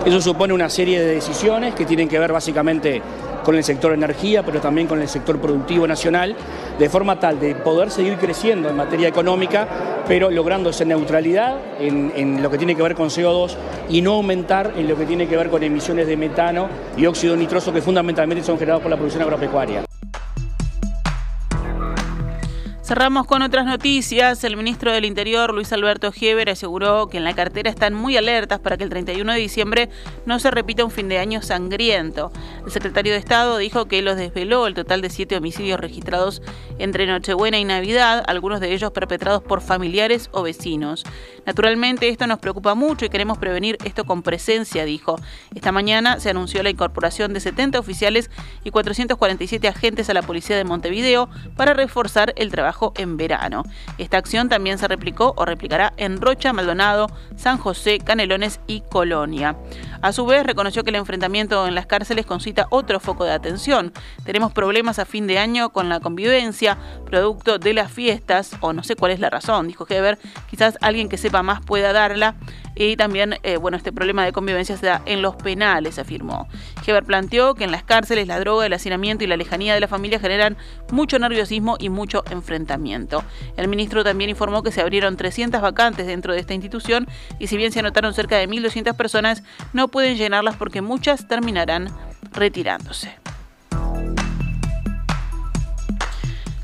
Eso 0.06 0.22
supone 0.22 0.54
una 0.54 0.70
serie 0.70 1.00
de 1.00 1.16
decisiones 1.16 1.76
que 1.76 1.86
tienen 1.86 2.08
que 2.08 2.18
ver 2.18 2.32
básicamente 2.32 3.02
con 3.44 3.56
el 3.56 3.64
sector 3.64 3.94
energía, 3.94 4.44
pero 4.44 4.60
también 4.60 4.88
con 4.88 5.02
el 5.02 5.08
sector 5.08 5.40
productivo 5.40 5.88
nacional, 5.88 6.36
de 6.78 6.90
forma 6.90 7.20
tal 7.20 7.40
de 7.40 7.56
poder 7.56 7.90
seguir 7.92 8.18
creciendo 8.18 8.70
en 8.70 8.76
materia 8.76 9.08
económica, 9.08 9.68
pero 10.08 10.30
logrando 10.30 10.70
esa 10.70 10.86
neutralidad 10.86 11.58
en, 11.80 12.12
en, 12.16 12.42
lo 12.42 12.50
que 12.50 12.58
tiene 12.58 12.76
que 12.76 12.84
ver 12.84 12.96
con 12.96 13.10
CO2 13.10 13.56
y 13.90 14.02
no 14.02 14.14
aumentar 14.14 14.74
en 14.76 14.88
lo 14.88 14.96
que 14.96 15.06
tiene 15.06 15.28
que 15.28 15.38
ver 15.38 15.50
con 15.50 15.64
emisiones 15.64 16.08
de 16.08 16.18
metano 16.18 16.68
y 16.98 17.06
óxido 17.06 17.36
nitroso 17.36 17.74
que 17.74 17.82
fundamentalmente 17.82 18.44
son 18.44 18.58
generados 18.58 18.82
por 18.82 18.92
la 18.92 18.98
producción 18.98 19.24
agropecuaria. 19.24 19.84
Cerramos 22.92 23.26
con 23.26 23.42
otras 23.42 23.66
noticias. 23.66 24.44
El 24.44 24.58
ministro 24.58 24.92
del 24.92 25.06
Interior, 25.06 25.54
Luis 25.54 25.72
Alberto 25.72 26.12
Gieber, 26.12 26.50
aseguró 26.50 27.08
que 27.08 27.20
en 27.20 27.24
la 27.24 27.34
cartera 27.34 27.70
están 27.70 27.94
muy 27.94 28.18
alertas 28.18 28.60
para 28.60 28.76
que 28.76 28.84
el 28.84 28.90
31 28.90 29.32
de 29.32 29.40
diciembre 29.40 29.90
no 30.26 30.40
se 30.40 30.52
repita 30.52 30.84
un 30.84 30.92
fin 30.92 31.08
de 31.08 31.18
año 31.18 31.42
sangriento. 31.42 32.34
El 32.66 32.72
secretario 32.72 33.14
de 33.14 33.20
Estado 33.20 33.58
dijo 33.58 33.88
que 33.88 34.02
los 34.02 34.18
desveló 34.18 34.68
el 34.68 34.76
total 34.76 35.02
de 35.02 35.10
siete 35.10 35.36
homicidios 35.36 35.80
registrados 35.80 36.42
entre 36.78 37.08
Nochebuena 37.08 37.58
y 37.58 37.66
Navidad, 37.66 38.24
algunos 38.28 38.60
de 38.60 38.72
ellos 38.74 38.92
perpetrados 38.92 39.42
por 39.42 39.62
familiares 39.62 40.30
o 40.32 40.44
vecinos. 40.44 41.04
Naturalmente, 41.46 42.08
esto 42.10 42.28
nos 42.28 42.40
preocupa 42.40 42.76
mucho 42.76 43.06
y 43.06 43.10
queremos 43.10 43.40
prevenir 43.40 43.78
esto 43.84 44.06
con 44.06 44.22
presencia, 44.22 44.86
dijo. 44.86 45.20
Esta 45.56 45.72
mañana 45.72 46.20
se 46.20 46.30
anunció 46.30 46.62
la 46.62 46.70
incorporación 46.70 47.34
de 47.34 47.40
70 47.40 47.80
oficiales 47.80 48.30
y 48.64 48.70
447 48.70 49.68
agentes 49.68 50.10
a 50.10 50.14
la 50.14 50.22
policía 50.22 50.56
de 50.56 50.64
Montevideo 50.64 51.30
para 51.56 51.74
reforzar 51.74 52.34
el 52.38 52.52
trabajo 52.52 52.94
en 52.96 53.18
verano. 53.18 53.64
Esta 53.98 54.18
acción 54.18 54.50
también 54.50 54.78
se 54.78 54.88
replicó 54.88 55.34
o 55.36 55.46
replicará 55.46 55.94
en 55.98 56.22
Rocha, 56.22 56.54
Maldonado, 56.54 57.08
San 57.36 57.58
José, 57.58 58.00
Canelones 58.00 58.60
y 58.68 58.82
Colonia. 58.82 59.58
A 60.02 60.12
su 60.14 60.26
vez, 60.26 60.46
reconoció 60.46 60.84
que 60.84 60.90
el 60.90 60.96
enfrentamiento 60.96 61.68
en 61.68 61.76
las 61.76 61.86
cárceles 61.86 62.26
concita 62.52 62.68
otro 62.70 63.00
foco 63.00 63.24
de 63.24 63.32
atención. 63.32 63.94
Tenemos 64.26 64.52
problemas 64.52 65.00
a 65.00 65.06
fin 65.06 65.26
de 65.26 65.38
año 65.38 65.70
con 65.70 65.88
la 65.88 66.02
convivencia, 66.02 66.78
producto 67.06 67.60
de 67.60 67.74
las 67.74 67.92
fiestas, 67.92 68.58
o 68.60 68.74
no 68.74 68.84
sé 68.84 68.98
cuál 68.98 69.14
es 69.14 69.22
la 69.22 69.30
razón, 69.30 69.68
dijo 69.68 69.86
Heber. 69.88 70.20
Quizás 70.50 70.78
alguien 70.82 71.08
que 71.08 71.18
sepa 71.18 71.44
más 71.44 71.62
pueda 71.62 71.94
darla. 71.94 72.36
Y 72.74 72.96
también, 72.96 73.36
eh, 73.44 73.58
bueno, 73.58 73.78
este 73.78 73.92
problema 73.92 74.24
de 74.26 74.32
convivencia 74.32 74.78
se 74.78 74.86
da 74.86 75.02
en 75.06 75.22
los 75.22 75.36
penales, 75.36 76.00
afirmó. 76.00 76.48
Heber 76.86 77.04
planteó 77.04 77.54
que 77.54 77.64
en 77.64 77.72
las 77.72 77.84
cárceles 77.84 78.28
la 78.28 78.40
droga, 78.40 78.66
el 78.66 78.74
hacinamiento 78.74 79.24
y 79.24 79.28
la 79.28 79.38
lejanía 79.38 79.74
de 79.74 79.80
la 79.80 79.88
familia 79.88 80.20
generan 80.20 80.58
mucho 80.92 81.20
nerviosismo 81.20 81.76
y 81.80 81.90
mucho 81.90 82.24
enfrentamiento. 82.32 83.24
El 83.58 83.68
ministro 83.68 84.04
también 84.04 84.30
informó 84.30 84.64
que 84.64 84.72
se 84.72 84.82
abrieron 84.82 85.18
300 85.18 85.62
vacantes 85.62 86.08
dentro 86.08 86.34
de 86.34 86.40
esta 86.40 86.54
institución 86.54 87.08
y 87.40 87.48
si 87.48 87.58
bien 87.58 87.72
se 87.72 87.80
anotaron 87.80 88.14
cerca 88.14 88.38
de 88.38 88.48
1.200 88.48 88.96
personas, 88.96 89.44
no 89.74 89.90
pueden 89.90 90.18
llenarlas 90.18 90.56
porque 90.56 90.82
muchas 90.82 91.28
terminarán 91.28 91.90
retirándose. 92.32 93.22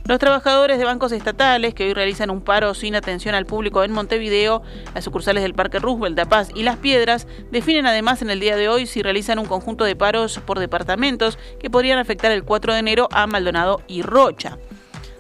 Los 0.08 0.20
trabajadores 0.20 0.78
de 0.78 0.86
bancos 0.86 1.12
estatales 1.12 1.74
que 1.74 1.84
hoy 1.84 1.94
realizan 1.94 2.30
un 2.30 2.40
paro 2.40 2.74
sin 2.74 2.96
atención 2.96 3.36
al 3.36 3.46
público 3.46 3.84
en 3.84 3.92
Montevideo, 3.92 4.64
las 4.96 5.04
sucursales 5.04 5.44
del 5.44 5.54
Parque 5.54 5.80
Roosevelt, 5.80 6.16
de 6.16 6.26
Paz 6.26 6.50
y 6.56 6.64
Las 6.64 6.78
Piedras 6.78 7.28
definen 7.52 7.86
además 7.86 8.22
en 8.22 8.30
el 8.30 8.40
día 8.40 8.56
de 8.56 8.70
hoy 8.70 8.86
si 8.86 9.02
realizan 9.02 9.38
un 9.38 9.48
conjunto 9.48 9.84
de 9.84 9.98
paros 9.98 10.40
por 10.46 10.60
departamentos 10.60 11.38
que 11.60 11.70
podrían 11.70 12.00
afectar 12.00 12.32
el 12.32 12.46
4 12.46 12.72
de 12.72 12.80
enero 12.80 13.10
a 13.12 13.28
Maldonado 13.28 13.82
y 13.88 14.02
Rocha. 14.02 14.58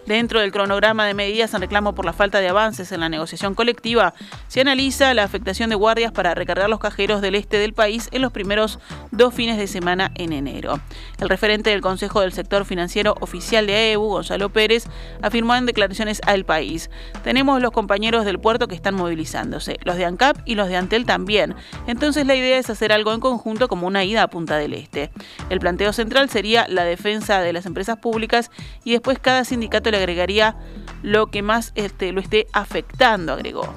Dentro 0.08 0.40
del 0.40 0.54
cronograma 0.54 1.06
de 1.06 1.14
medidas 1.14 1.54
en 1.54 1.60
reclamo 1.60 1.94
por 1.94 2.06
la 2.06 2.14
falta 2.14 2.40
de 2.40 2.48
avances 2.48 2.94
en 2.94 3.02
la 3.02 3.10
negociación 3.10 3.56
colectiva, 3.56 4.14
se 4.48 4.62
analiza 4.62 5.14
la 5.14 5.24
afectación 5.24 5.70
de 5.70 5.76
guardias 5.76 6.14
para 6.14 6.34
recargar 6.34 6.70
los 6.70 6.80
cajeros 6.80 7.22
del 7.22 7.36
este 7.36 7.58
del 7.58 7.74
país 7.74 8.08
en 8.14 8.22
los 8.22 8.32
primeros 8.32 8.80
dos 9.12 9.34
fines 9.34 9.58
de 9.58 9.68
semana 9.68 10.14
en 10.16 10.32
enero. 10.32 10.80
El 11.20 11.28
referente 11.28 11.72
del 11.72 11.82
Consejo 11.82 12.22
del 12.22 12.32
Sector 12.32 12.64
Financiero 12.64 13.16
Oficial 13.20 13.68
de 13.68 13.76
AEU, 13.76 14.02
Gonzalo 14.02 14.48
Pérez, 14.48 14.86
afirmó 15.22 15.56
en 15.56 15.66
declaraciones 15.66 16.22
al 16.26 16.46
país, 16.46 16.90
tenemos 17.26 17.62
los 17.62 17.72
compañeros 17.72 18.24
del 18.24 18.40
puerto 18.40 18.70
que 18.70 18.76
están 18.76 18.96
movilizándose, 18.96 19.76
los 19.84 19.98
de 19.98 20.06
ANCAP 20.06 20.38
y 20.46 20.56
los 20.56 20.70
de 20.70 20.78
Antel 20.78 21.06
también. 21.06 21.54
Entonces 21.86 22.26
la 22.26 22.36
idea 22.36 22.58
es 22.58 22.70
hacer 22.70 22.94
algo 22.94 23.12
en 23.12 23.20
conjunto 23.20 23.68
como 23.68 23.88
una 23.88 24.06
ida 24.06 24.24
a 24.24 24.30
Punta 24.30 24.56
del 24.56 24.74
Este. 24.74 25.12
El 25.50 25.60
planteo 25.60 25.92
central 25.92 26.30
sería 26.30 26.66
la 26.70 26.86
defensa 26.86 27.42
de 27.42 27.52
las 27.52 27.66
empresas 27.66 27.98
públicas 27.98 28.52
y 28.86 28.94
después 28.94 29.20
cada 29.20 29.44
sindicato 29.44 29.92
le 29.92 29.97
agregaría 29.98 30.56
lo 31.04 31.28
que 31.28 31.42
más 31.42 31.72
este, 31.76 32.12
lo 32.12 32.22
esté 32.22 32.48
afectando, 32.54 33.34
agregó. 33.34 33.74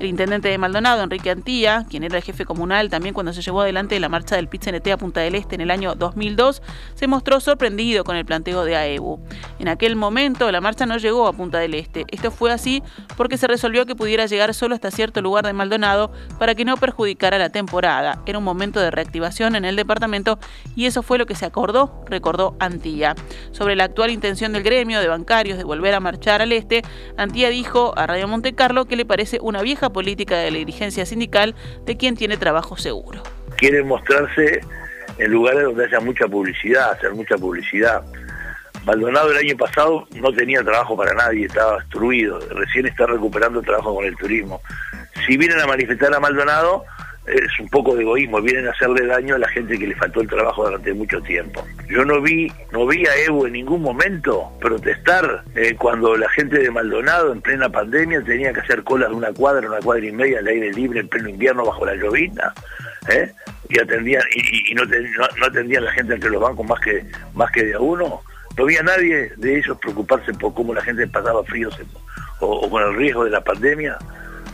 El 0.00 0.06
intendente 0.06 0.48
de 0.48 0.56
Maldonado, 0.56 1.02
Enrique 1.02 1.30
Antilla, 1.30 1.84
quien 1.88 2.04
era 2.04 2.16
el 2.16 2.22
jefe 2.22 2.46
comunal 2.46 2.88
también 2.88 3.14
cuando 3.14 3.34
se 3.34 3.42
llevó 3.42 3.60
adelante 3.60 4.00
la 4.00 4.08
marcha 4.08 4.34
del 4.36 4.48
pit 4.48 4.66
a 4.90 4.96
Punta 4.96 5.20
del 5.20 5.34
Este 5.34 5.56
en 5.56 5.60
el 5.60 5.70
año 5.70 5.94
2002, 5.94 6.62
se 6.94 7.06
mostró 7.06 7.38
sorprendido 7.40 8.02
con 8.02 8.16
el 8.16 8.24
planteo 8.24 8.64
de 8.64 8.76
AEBU. 8.76 9.20
En 9.58 9.68
aquel 9.68 9.96
momento 9.96 10.50
la 10.50 10.62
marcha 10.62 10.86
no 10.86 10.96
llegó 10.96 11.26
a 11.26 11.34
Punta 11.34 11.58
del 11.58 11.74
Este. 11.74 12.06
Esto 12.08 12.30
fue 12.30 12.50
así 12.50 12.82
porque 13.16 13.36
se 13.36 13.46
resolvió 13.46 13.84
que 13.84 13.94
pudiera 13.94 14.24
llegar 14.24 14.54
solo 14.54 14.74
hasta 14.74 14.90
cierto 14.90 15.20
lugar 15.20 15.44
de 15.44 15.52
Maldonado 15.52 16.12
para 16.38 16.54
que 16.54 16.64
no 16.64 16.78
perjudicara 16.78 17.36
la 17.36 17.50
temporada. 17.50 18.22
Era 18.24 18.38
un 18.38 18.44
momento 18.44 18.80
de 18.80 18.90
reactivación 18.90 19.54
en 19.54 19.66
el 19.66 19.76
departamento 19.76 20.38
y 20.76 20.86
eso 20.86 21.02
fue 21.02 21.18
lo 21.18 21.26
que 21.26 21.34
se 21.34 21.44
acordó, 21.44 22.04
recordó 22.06 22.56
Antilla. 22.58 23.14
Sobre 23.52 23.76
la 23.76 23.84
actual 23.84 24.10
intención 24.10 24.52
del 24.52 24.62
gremio 24.62 25.00
de 25.00 25.08
bancarios 25.08 25.58
de 25.58 25.64
volver 25.64 25.94
a 25.94 26.00
marchar 26.00 26.40
al 26.40 26.52
este, 26.52 26.59
Antilla 27.16 27.48
dijo 27.48 27.92
a 27.96 28.06
Radio 28.06 28.28
Montecarlo 28.28 28.86
que 28.86 28.96
le 28.96 29.04
parece 29.04 29.38
una 29.40 29.62
vieja 29.62 29.90
política 29.90 30.38
de 30.38 30.50
la 30.50 30.58
dirigencia 30.58 31.06
sindical 31.06 31.54
de 31.84 31.96
quien 31.96 32.16
tiene 32.16 32.36
trabajo 32.36 32.76
seguro. 32.76 33.22
Quiere 33.56 33.82
mostrarse 33.82 34.60
en 35.18 35.30
lugares 35.30 35.64
donde 35.64 35.84
haya 35.84 36.00
mucha 36.00 36.26
publicidad, 36.26 36.92
hacer 36.92 37.14
mucha 37.14 37.36
publicidad. 37.36 38.02
Maldonado 38.84 39.30
el 39.32 39.36
año 39.36 39.56
pasado 39.56 40.06
no 40.14 40.32
tenía 40.32 40.62
trabajo 40.62 40.96
para 40.96 41.12
nadie, 41.12 41.46
estaba 41.46 41.76
destruido, 41.78 42.40
recién 42.50 42.86
está 42.86 43.06
recuperando 43.06 43.60
el 43.60 43.66
trabajo 43.66 43.94
con 43.94 44.06
el 44.06 44.16
turismo. 44.16 44.62
Si 45.26 45.36
vienen 45.36 45.60
a 45.60 45.66
manifestar 45.66 46.14
a 46.14 46.20
Maldonado, 46.20 46.84
es 47.26 47.60
un 47.60 47.68
poco 47.68 47.94
de 47.94 48.02
egoísmo, 48.02 48.40
vienen 48.40 48.66
a 48.66 48.70
hacerle 48.70 49.06
daño 49.06 49.34
a 49.34 49.38
la 49.38 49.48
gente 49.48 49.78
que 49.78 49.86
le 49.86 49.94
faltó 49.94 50.20
el 50.20 50.28
trabajo 50.28 50.64
durante 50.64 50.92
mucho 50.94 51.20
tiempo. 51.22 51.64
Yo 51.88 52.04
no 52.04 52.20
vi, 52.20 52.50
no 52.72 52.86
vi 52.86 53.06
a 53.06 53.16
Evo 53.26 53.46
en 53.46 53.52
ningún 53.52 53.82
momento 53.82 54.50
protestar 54.60 55.44
eh, 55.54 55.74
cuando 55.76 56.16
la 56.16 56.28
gente 56.30 56.58
de 56.58 56.70
Maldonado 56.70 57.32
en 57.32 57.40
plena 57.40 57.68
pandemia 57.68 58.22
tenía 58.22 58.52
que 58.52 58.60
hacer 58.60 58.82
colas 58.82 59.10
de 59.10 59.16
una 59.16 59.32
cuadra, 59.32 59.68
una 59.68 59.80
cuadra 59.80 60.06
y 60.06 60.12
media 60.12 60.38
al 60.38 60.46
aire 60.46 60.72
libre 60.72 61.00
en 61.00 61.08
pleno 61.08 61.28
invierno 61.28 61.64
bajo 61.64 61.84
la 61.84 61.94
llovina, 61.94 62.52
¿eh? 63.08 63.30
y 63.68 63.78
atendían 63.78 64.22
y, 64.34 64.74
no, 64.74 64.82
no, 64.84 65.46
atendían 65.46 65.84
la 65.84 65.92
gente 65.92 66.14
entre 66.14 66.30
los 66.30 66.42
bancos 66.42 66.66
más 66.66 66.80
que 66.80 67.04
más 67.34 67.50
que 67.52 67.64
de 67.64 67.74
a 67.74 67.80
uno. 67.80 68.20
No 68.56 68.64
vi 68.64 68.76
a 68.76 68.82
nadie 68.82 69.30
de 69.36 69.58
ellos 69.58 69.78
preocuparse 69.80 70.32
por 70.34 70.52
cómo 70.54 70.74
la 70.74 70.82
gente 70.82 71.06
pasaba 71.06 71.44
frío 71.44 71.70
o, 72.40 72.68
con 72.68 72.82
el 72.82 72.96
riesgo 72.96 73.24
de 73.24 73.30
la 73.30 73.40
pandemia, 73.42 73.96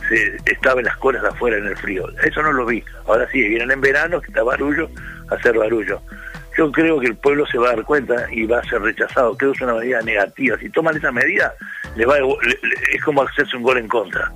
se 0.07 0.37
estaba 0.45 0.79
en 0.79 0.85
las 0.85 0.97
colas 0.97 1.21
de 1.21 1.29
afuera 1.29 1.57
en 1.57 1.67
el 1.67 1.75
frío. 1.75 2.05
Eso 2.23 2.41
no 2.41 2.51
lo 2.51 2.65
vi. 2.65 2.83
Ahora 3.05 3.27
sí, 3.31 3.39
vienen 3.47 3.71
en 3.71 3.81
verano, 3.81 4.21
que 4.21 4.27
está 4.27 4.43
barullo, 4.43 4.89
hacer 5.29 5.57
barullo. 5.57 6.01
Yo 6.57 6.71
creo 6.71 6.99
que 6.99 7.07
el 7.07 7.15
pueblo 7.15 7.45
se 7.45 7.57
va 7.57 7.69
a 7.69 7.75
dar 7.75 7.85
cuenta 7.85 8.27
y 8.31 8.45
va 8.45 8.59
a 8.59 8.63
ser 8.63 8.81
rechazado. 8.81 9.37
Creo 9.37 9.51
que 9.51 9.57
es 9.57 9.61
una 9.61 9.75
medida 9.75 10.01
negativa. 10.01 10.57
Si 10.57 10.69
toman 10.69 10.97
esa 10.97 11.11
medida, 11.11 11.53
le 11.95 12.05
va 12.05 12.17
es 12.17 13.03
como 13.03 13.21
hacerse 13.21 13.55
un 13.57 13.63
gol 13.63 13.77
en 13.77 13.87
contra. 13.87 14.31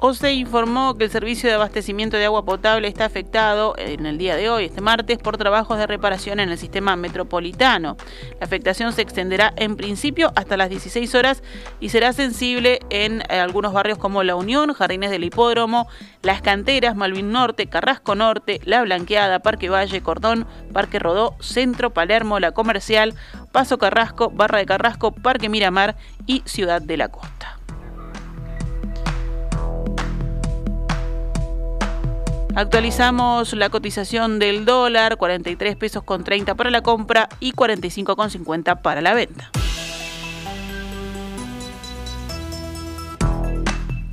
OCE 0.00 0.32
informó 0.32 0.96
que 0.96 1.04
el 1.06 1.10
servicio 1.10 1.48
de 1.48 1.56
abastecimiento 1.56 2.16
de 2.16 2.24
agua 2.24 2.44
potable 2.44 2.86
está 2.86 3.04
afectado 3.04 3.74
en 3.78 4.06
el 4.06 4.16
día 4.16 4.36
de 4.36 4.48
hoy, 4.48 4.66
este 4.66 4.80
martes, 4.80 5.18
por 5.18 5.36
trabajos 5.36 5.76
de 5.76 5.88
reparación 5.88 6.38
en 6.38 6.50
el 6.50 6.56
sistema 6.56 6.94
metropolitano. 6.94 7.96
La 8.38 8.46
afectación 8.46 8.92
se 8.92 9.02
extenderá 9.02 9.52
en 9.56 9.74
principio 9.74 10.30
hasta 10.36 10.56
las 10.56 10.70
16 10.70 11.12
horas 11.16 11.42
y 11.80 11.88
será 11.88 12.12
sensible 12.12 12.78
en 12.90 13.22
eh, 13.22 13.40
algunos 13.40 13.72
barrios 13.72 13.98
como 13.98 14.22
La 14.22 14.36
Unión, 14.36 14.72
Jardines 14.72 15.10
del 15.10 15.24
Hipódromo, 15.24 15.88
Las 16.22 16.42
Canteras, 16.42 16.94
Malvin 16.94 17.32
Norte, 17.32 17.66
Carrasco 17.66 18.14
Norte, 18.14 18.60
La 18.64 18.82
Blanqueada, 18.82 19.40
Parque 19.40 19.68
Valle, 19.68 20.00
Cordón, 20.00 20.46
Parque 20.72 21.00
Rodó, 21.00 21.34
Centro, 21.40 21.90
Palermo, 21.90 22.38
La 22.38 22.52
Comercial, 22.52 23.14
Paso 23.50 23.78
Carrasco, 23.78 24.30
Barra 24.30 24.58
de 24.58 24.66
Carrasco, 24.66 25.10
Parque 25.10 25.48
Miramar 25.48 25.96
y 26.24 26.42
Ciudad 26.46 26.80
de 26.80 26.98
la 26.98 27.08
Costa. 27.08 27.57
Actualizamos 32.58 33.52
la 33.52 33.68
cotización 33.70 34.40
del 34.40 34.64
dólar, 34.64 35.16
43 35.16 35.76
pesos 35.76 36.02
con 36.02 36.24
30 36.24 36.56
para 36.56 36.70
la 36.70 36.80
compra 36.80 37.28
y 37.38 37.52
45 37.52 38.16
con 38.16 38.30
50 38.30 38.82
para 38.82 39.00
la 39.00 39.14
venta. 39.14 39.52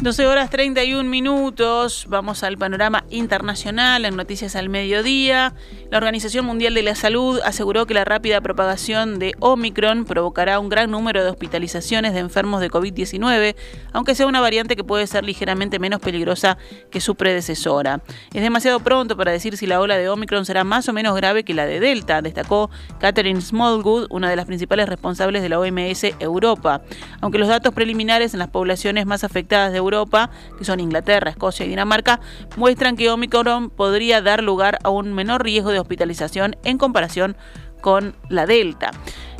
12 0.01 0.27
horas 0.27 0.49
31 0.49 1.09
minutos, 1.09 2.05
vamos 2.09 2.43
al 2.43 2.57
panorama 2.57 3.05
internacional 3.09 4.03
en 4.03 4.17
Noticias 4.17 4.57
al 4.57 4.67
Mediodía. 4.67 5.53
La 5.89 5.97
Organización 5.97 6.45
Mundial 6.45 6.73
de 6.73 6.83
la 6.83 6.95
Salud 6.95 7.39
aseguró 7.45 7.85
que 7.85 7.93
la 7.93 8.03
rápida 8.03 8.41
propagación 8.41 9.19
de 9.19 9.35
Omicron 9.39 10.03
provocará 10.03 10.59
un 10.59 10.67
gran 10.67 10.91
número 10.91 11.23
de 11.23 11.29
hospitalizaciones 11.29 12.13
de 12.13 12.19
enfermos 12.19 12.59
de 12.59 12.69
COVID-19, 12.69 13.55
aunque 13.93 14.15
sea 14.15 14.27
una 14.27 14.41
variante 14.41 14.75
que 14.75 14.83
puede 14.83 15.07
ser 15.07 15.23
ligeramente 15.23 15.79
menos 15.79 16.01
peligrosa 16.01 16.57
que 16.91 16.99
su 16.99 17.15
predecesora. 17.15 18.01
Es 18.33 18.41
demasiado 18.41 18.81
pronto 18.81 19.15
para 19.15 19.31
decir 19.31 19.55
si 19.55 19.65
la 19.65 19.79
ola 19.79 19.95
de 19.95 20.09
Omicron 20.09 20.45
será 20.45 20.65
más 20.65 20.89
o 20.89 20.93
menos 20.93 21.15
grave 21.15 21.45
que 21.45 21.53
la 21.53 21.65
de 21.65 21.79
Delta, 21.79 22.21
destacó 22.21 22.69
Catherine 22.99 23.39
Smallwood, 23.39 24.07
una 24.09 24.29
de 24.29 24.35
las 24.35 24.45
principales 24.45 24.89
responsables 24.89 25.41
de 25.41 25.47
la 25.47 25.57
OMS 25.57 26.03
Europa. 26.19 26.81
Aunque 27.21 27.39
los 27.39 27.47
datos 27.47 27.73
preliminares 27.73 28.33
en 28.33 28.39
las 28.39 28.49
poblaciones 28.49 29.05
más 29.05 29.23
afectadas 29.23 29.71
de 29.71 29.84
Europa 29.85 30.29
que 30.57 30.65
son 30.65 30.79
Inglaterra, 30.79 31.31
Escocia 31.31 31.65
y 31.65 31.69
Dinamarca, 31.69 32.19
muestran 32.57 32.95
que 32.95 33.09
Omicron 33.09 33.69
podría 33.69 34.21
dar 34.21 34.43
lugar 34.43 34.79
a 34.83 34.89
un 34.89 35.13
menor 35.13 35.43
riesgo 35.43 35.71
de 35.71 35.79
hospitalización 35.79 36.55
en 36.63 36.77
comparación 36.77 37.35
con 37.81 38.15
la 38.29 38.45
Delta. 38.45 38.91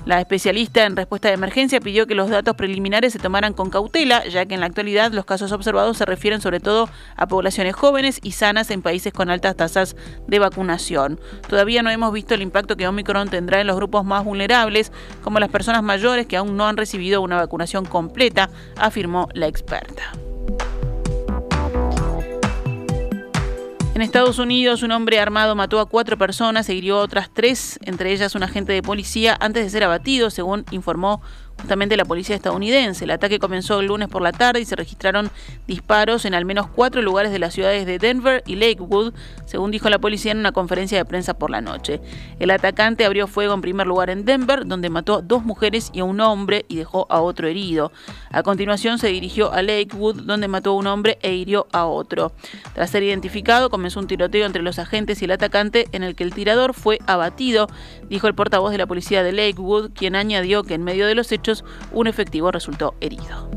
La 0.06 0.22
especialista 0.22 0.86
en 0.86 0.96
respuesta 0.96 1.30
de 1.30 1.34
emergencia 1.34 1.80
pidió 1.80 2.06
que 2.06 2.14
los 2.14 2.30
datos 2.30 2.56
preliminares 2.56 3.12
se 3.12 3.18
tomaran 3.18 3.54
con 3.54 3.72
cautela, 3.72 4.24
ya 4.28 4.46
que 4.46 4.54
en 4.54 4.60
la 4.60 4.68
actualidad 4.68 5.12
los 5.12 5.26
casos 5.26 5.52
observados 5.52 5.98
se 5.98 6.06
refieren 6.06 6.42
sobre 6.42 6.60
todo 6.60 6.88
a 7.16 7.28
poblaciones 7.28 7.76
jóvenes 7.76 8.20
y 8.22 8.34
sanas 8.34 8.70
en 8.70 8.84
países 8.84 9.12
con 9.14 9.32
altas 9.32 9.56
tasas 9.56 9.96
de 10.28 10.38
vacunación. 10.38 11.20
Todavía 11.50 11.82
no 11.82 11.90
hemos 11.90 12.14
visto 12.14 12.36
el 12.36 12.44
impacto 12.44 12.78
que 12.78 12.88
Omicron 12.88 13.30
tendrá 13.30 13.62
en 13.62 13.68
los 13.68 13.78
grupos 13.78 14.06
más 14.06 14.24
vulnerables, 14.24 14.92
como 15.24 15.40
las 15.40 15.50
personas 15.50 15.82
mayores 15.82 16.28
que 16.28 16.38
aún 16.38 16.56
no 16.56 16.68
han 16.68 16.78
recibido 16.78 17.24
una 17.24 17.38
vacunación 17.38 17.86
completa, 17.86 18.52
afirmó 18.78 19.28
la 19.34 19.48
experta. 19.48 20.12
En 23.96 24.02
Estados 24.02 24.40
Unidos, 24.40 24.84
un 24.84 24.92
hombre 24.92 25.22
armado 25.22 25.56
mató 25.56 25.80
a 25.80 25.86
cuatro 25.86 26.18
personas 26.18 26.68
e 26.68 26.74
hirió 26.74 27.00
otras 27.00 27.30
tres, 27.34 27.80
entre 27.86 28.12
ellas 28.12 28.36
un 28.36 28.44
agente 28.44 28.74
de 28.74 28.84
policía, 28.84 29.38
antes 29.40 29.64
de 29.64 29.70
ser 29.70 29.86
abatido, 29.86 30.30
según 30.30 30.66
informó 30.72 31.22
justamente 31.60 31.98
la 31.98 32.06
policía 32.06 32.36
estadounidense. 32.36 33.06
El 33.06 33.12
ataque 33.12 33.40
comenzó 33.40 33.80
el 33.80 33.88
lunes 33.88 34.08
por 34.08 34.22
la 34.22 34.32
tarde 34.32 34.60
y 34.60 34.66
se 34.66 34.76
registraron 34.76 35.32
disparos 35.68 36.26
en 36.26 36.34
al 36.34 36.46
menos 36.46 36.68
cuatro 36.68 37.02
lugares 37.02 37.32
de 37.32 37.40
las 37.40 37.54
ciudades 37.54 37.86
de 37.86 37.98
Denver 37.98 38.44
y 38.46 38.56
Lakewood, 38.56 39.14
según 39.46 39.72
dijo 39.72 39.90
la 39.90 40.00
policía 40.00 40.32
en 40.32 40.40
una 40.40 40.52
conferencia 40.52 40.98
de 40.98 41.06
prensa 41.06 41.34
por 41.34 41.50
la 41.50 41.62
noche. 41.62 42.02
El 42.40 42.52
atacante 42.52 43.06
abrió 43.06 43.28
fuego 43.28 43.54
en 43.54 43.62
primer 43.62 43.88
lugar 43.88 44.10
en 44.10 44.26
Denver, 44.26 44.66
donde 44.66 44.90
mató 44.90 45.16
a 45.16 45.22
dos 45.22 45.44
mujeres 45.44 45.90
y 45.94 46.02
a 46.02 46.04
un 46.04 46.22
hombre 46.22 46.66
y 46.68 46.76
dejó 46.76 47.08
a 47.10 47.22
otro 47.22 47.48
herido. 47.48 47.92
A 48.32 48.44
continuación 48.44 49.00
se 49.00 49.08
dirigió 49.08 49.52
a 49.52 49.62
Lakewood, 49.62 50.24
donde 50.24 50.48
mató 50.48 50.72
a 50.72 50.74
un 50.74 50.88
hombre 50.88 51.18
e 51.22 51.34
hirió 51.34 51.68
a 51.72 51.86
otro. 51.86 52.32
Tras 52.74 52.90
ser 52.90 53.04
identificado, 53.04 53.70
comenzó 53.70 54.00
un 54.00 54.08
tiroteo 54.08 54.46
entre 54.46 54.62
los 54.62 54.80
agentes 54.80 55.22
y 55.22 55.26
el 55.26 55.32
atacante 55.32 55.88
en 55.92 56.04
el 56.04 56.16
que 56.16 56.24
el 56.24 56.34
tirador 56.34 56.74
fue 56.74 57.00
abatido, 57.08 57.68
dijo 58.10 58.28
el 58.28 58.36
portavoz 58.36 58.72
de 58.72 58.78
la 58.78 58.88
policía 58.88 59.24
de 59.24 59.32
Lakewood, 59.32 59.92
quien 59.94 60.16
añadió 60.16 60.64
que 60.64 60.76
en 60.76 60.84
medio 60.84 61.08
de 61.08 61.16
los 61.16 61.32
hechos 61.32 61.45
un 61.92 62.08
efectivo 62.08 62.52
resultó 62.52 62.96
herido. 63.02 63.50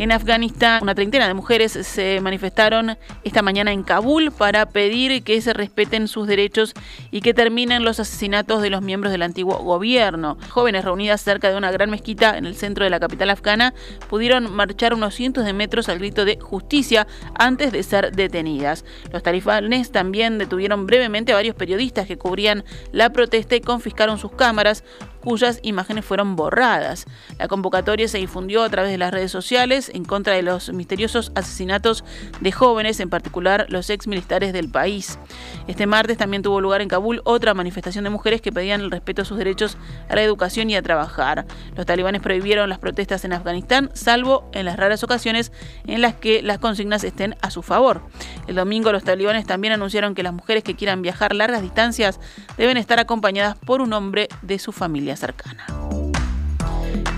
En 0.00 0.12
Afganistán, 0.12 0.82
una 0.82 0.94
treintena 0.94 1.28
de 1.28 1.34
mujeres 1.34 1.72
se 1.72 2.22
manifestaron 2.22 2.96
esta 3.22 3.42
mañana 3.42 3.70
en 3.70 3.82
Kabul 3.82 4.32
para 4.32 4.64
pedir 4.64 5.22
que 5.22 5.42
se 5.42 5.52
respeten 5.52 6.08
sus 6.08 6.26
derechos 6.26 6.72
y 7.10 7.20
que 7.20 7.34
terminen 7.34 7.84
los 7.84 8.00
asesinatos 8.00 8.62
de 8.62 8.70
los 8.70 8.80
miembros 8.80 9.12
del 9.12 9.20
antiguo 9.20 9.58
gobierno. 9.58 10.38
Jóvenes 10.48 10.86
reunidas 10.86 11.20
cerca 11.20 11.50
de 11.50 11.56
una 11.58 11.70
gran 11.70 11.90
mezquita 11.90 12.38
en 12.38 12.46
el 12.46 12.56
centro 12.56 12.84
de 12.84 12.88
la 12.88 12.98
capital 12.98 13.28
afgana 13.28 13.74
pudieron 14.08 14.50
marchar 14.50 14.94
unos 14.94 15.14
cientos 15.14 15.44
de 15.44 15.52
metros 15.52 15.90
al 15.90 15.98
grito 15.98 16.24
de 16.24 16.40
justicia 16.40 17.06
antes 17.34 17.70
de 17.70 17.82
ser 17.82 18.16
detenidas. 18.16 18.86
Los 19.12 19.22
talibanes 19.22 19.92
también 19.92 20.38
detuvieron 20.38 20.86
brevemente 20.86 21.32
a 21.32 21.34
varios 21.34 21.56
periodistas 21.56 22.06
que 22.06 22.16
cubrían 22.16 22.64
la 22.90 23.10
protesta 23.12 23.54
y 23.54 23.60
confiscaron 23.60 24.16
sus 24.16 24.32
cámaras 24.32 24.82
cuyas 25.20 25.60
imágenes 25.62 26.04
fueron 26.04 26.36
borradas. 26.36 27.06
La 27.38 27.48
convocatoria 27.48 28.08
se 28.08 28.18
difundió 28.18 28.62
a 28.62 28.68
través 28.68 28.90
de 28.90 28.98
las 28.98 29.12
redes 29.12 29.30
sociales 29.30 29.90
en 29.94 30.04
contra 30.04 30.34
de 30.34 30.42
los 30.42 30.72
misteriosos 30.72 31.32
asesinatos 31.34 32.04
de 32.40 32.52
jóvenes, 32.52 33.00
en 33.00 33.10
particular 33.10 33.66
los 33.68 33.90
ex 33.90 34.06
militares 34.06 34.52
del 34.52 34.70
país. 34.70 35.18
Este 35.66 35.86
martes 35.86 36.18
también 36.18 36.42
tuvo 36.42 36.60
lugar 36.60 36.80
en 36.80 36.88
Kabul 36.88 37.20
otra 37.24 37.54
manifestación 37.54 38.04
de 38.04 38.10
mujeres 38.10 38.40
que 38.40 38.52
pedían 38.52 38.80
el 38.80 38.90
respeto 38.90 39.22
a 39.22 39.24
sus 39.24 39.38
derechos 39.38 39.76
a 40.08 40.14
la 40.14 40.22
educación 40.22 40.70
y 40.70 40.76
a 40.76 40.82
trabajar. 40.82 41.46
Los 41.76 41.86
talibanes 41.86 42.22
prohibieron 42.22 42.68
las 42.68 42.78
protestas 42.78 43.24
en 43.24 43.32
Afganistán, 43.32 43.90
salvo 43.94 44.48
en 44.52 44.64
las 44.64 44.76
raras 44.76 45.04
ocasiones 45.04 45.52
en 45.86 46.00
las 46.00 46.14
que 46.14 46.42
las 46.42 46.58
consignas 46.58 47.04
estén 47.04 47.36
a 47.42 47.50
su 47.50 47.62
favor. 47.62 48.02
El 48.46 48.56
domingo 48.56 48.92
los 48.92 49.04
talibanes 49.04 49.46
también 49.46 49.74
anunciaron 49.74 50.14
que 50.14 50.22
las 50.22 50.32
mujeres 50.32 50.64
que 50.64 50.74
quieran 50.74 51.02
viajar 51.02 51.34
largas 51.34 51.62
distancias 51.62 52.20
deben 52.56 52.76
estar 52.76 52.98
acompañadas 52.98 53.56
por 53.58 53.80
un 53.80 53.92
hombre 53.92 54.28
de 54.42 54.58
su 54.58 54.72
familia 54.72 55.09
cercana. 55.16 55.66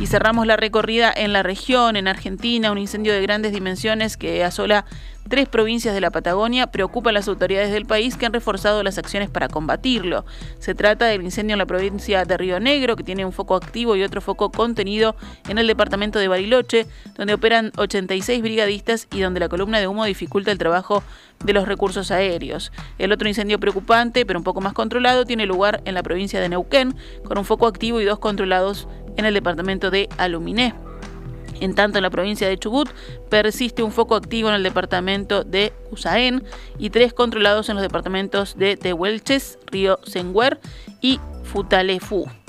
Y 0.00 0.07
cerramos 0.07 0.46
la 0.46 0.57
recorrida 0.57 1.12
en 1.14 1.33
la 1.33 1.42
región, 1.42 1.96
en 1.96 2.09
Argentina, 2.09 2.72
un 2.72 2.78
incendio 2.78 3.12
de 3.12 3.22
grandes 3.22 3.52
dimensiones 3.52 4.16
que 4.16 4.42
asola 4.42 4.85
tres 5.29 5.49
provincias 5.49 5.95
de 5.95 6.01
la 6.01 6.11
Patagonia 6.11 6.67
preocupa 6.69 7.11
a 7.11 7.13
las 7.13 7.29
autoridades 7.29 7.73
del 7.73 7.87
país 7.87 8.17
que 8.17 8.27
han 8.27 8.33
reforzado 8.33 8.83
las 8.83 8.99
acciones 8.99 9.31
para 9.31 9.49
combatirlo. 9.49 10.25
Se 10.59 10.75
trata 10.75 11.07
del 11.07 11.23
incendio 11.23 11.55
en 11.55 11.59
la 11.59 11.67
provincia 11.67 12.25
de 12.25 12.37
Río 12.37 12.61
Negro, 12.61 12.97
que 12.97 13.05
tiene 13.05 13.25
un 13.25 13.33
foco 13.33 13.55
activo 13.55 13.97
y 13.97 14.03
otro 14.03 14.21
foco 14.21 14.51
contenido 14.51 15.17
en 15.49 15.59
el 15.59 15.67
departamento 15.67 16.19
de 16.19 16.29
Bariloche, 16.29 16.87
donde 17.17 17.35
operan 17.35 17.73
86 17.77 18.43
brigadistas 18.43 19.09
y 19.13 19.21
donde 19.21 19.41
la 19.41 19.49
columna 19.49 19.79
de 19.81 19.87
humo 19.87 20.05
dificulta 20.05 20.51
el 20.51 20.59
trabajo 20.59 21.03
de 21.45 21.53
los 21.53 21.67
recursos 21.67 22.11
aéreos. 22.11 22.73
El 22.99 23.13
otro 23.13 23.29
incendio 23.29 23.59
preocupante, 23.59 24.27
pero 24.27 24.39
un 24.39 24.45
poco 24.45 24.61
más 24.61 24.73
controlado, 24.73 25.25
tiene 25.25 25.47
lugar 25.47 25.83
en 25.85 25.95
la 25.95 26.03
provincia 26.03 26.41
de 26.41 26.49
Neuquén, 26.49 26.95
con 27.25 27.39
un 27.39 27.45
foco 27.45 27.67
activo 27.67 28.01
y 28.01 28.05
dos 28.05 28.19
controlados 28.19 28.89
en 29.17 29.25
el 29.25 29.35
departamento 29.35 29.91
de 29.91 30.09
Aluminé. 30.19 30.75
En 31.61 31.75
tanto, 31.75 31.99
en 31.99 32.03
la 32.03 32.11
provincia 32.11 32.49
de 32.49 32.59
Chubut 32.59 32.88
persiste 33.29 33.83
un 33.83 33.93
foco 33.93 34.15
activo 34.15 34.49
en 34.49 34.55
el 34.55 34.62
departamento 34.62 35.45
de 35.45 35.73
Usaén 35.91 36.43
y 36.79 36.91
tres 36.91 37.12
controlados 37.12 37.69
en 37.69 37.77
los 37.77 37.83
departamentos 37.83 38.57
de 38.57 38.77
Tehuelches, 38.77 39.59
Río 39.71 39.99
Senguer 40.05 40.61
y 41.01 41.21
Futalefu. 41.45 42.41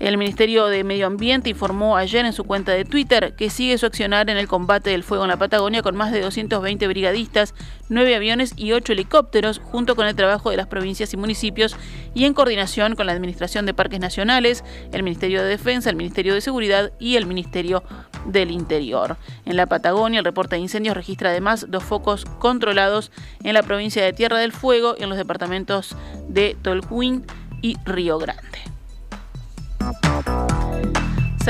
El 0.00 0.16
Ministerio 0.16 0.64
de 0.68 0.82
Medio 0.82 1.06
Ambiente 1.06 1.50
informó 1.50 1.94
ayer 1.94 2.24
en 2.24 2.32
su 2.32 2.44
cuenta 2.44 2.72
de 2.72 2.86
Twitter 2.86 3.34
que 3.36 3.50
sigue 3.50 3.76
su 3.76 3.84
accionar 3.84 4.30
en 4.30 4.38
el 4.38 4.48
combate 4.48 4.88
del 4.88 5.04
fuego 5.04 5.24
en 5.24 5.28
la 5.28 5.36
Patagonia 5.36 5.82
con 5.82 5.94
más 5.94 6.10
de 6.10 6.22
220 6.22 6.88
brigadistas, 6.88 7.54
9 7.90 8.16
aviones 8.16 8.54
y 8.56 8.72
8 8.72 8.94
helicópteros, 8.94 9.60
junto 9.62 9.96
con 9.96 10.06
el 10.06 10.16
trabajo 10.16 10.50
de 10.50 10.56
las 10.56 10.68
provincias 10.68 11.12
y 11.12 11.18
municipios 11.18 11.76
y 12.14 12.24
en 12.24 12.32
coordinación 12.32 12.94
con 12.94 13.04
la 13.04 13.12
Administración 13.12 13.66
de 13.66 13.74
Parques 13.74 14.00
Nacionales, 14.00 14.64
el 14.90 15.02
Ministerio 15.02 15.42
de 15.42 15.48
Defensa, 15.50 15.90
el 15.90 15.96
Ministerio 15.96 16.32
de 16.32 16.40
Seguridad 16.40 16.92
y 16.98 17.16
el 17.16 17.26
Ministerio 17.26 17.82
del 18.24 18.52
Interior. 18.52 19.18
En 19.44 19.56
la 19.58 19.66
Patagonia, 19.66 20.20
el 20.20 20.24
reporte 20.24 20.56
de 20.56 20.62
incendios 20.62 20.96
registra 20.96 21.28
además 21.28 21.66
dos 21.68 21.84
focos 21.84 22.24
controlados 22.24 23.12
en 23.44 23.52
la 23.52 23.62
provincia 23.62 24.02
de 24.02 24.14
Tierra 24.14 24.38
del 24.38 24.52
Fuego 24.52 24.94
y 24.98 25.02
en 25.02 25.10
los 25.10 25.18
departamentos 25.18 25.94
de 26.26 26.56
Tolhuin 26.62 27.26
y 27.60 27.76
Río 27.84 28.16
Grande. 28.16 28.69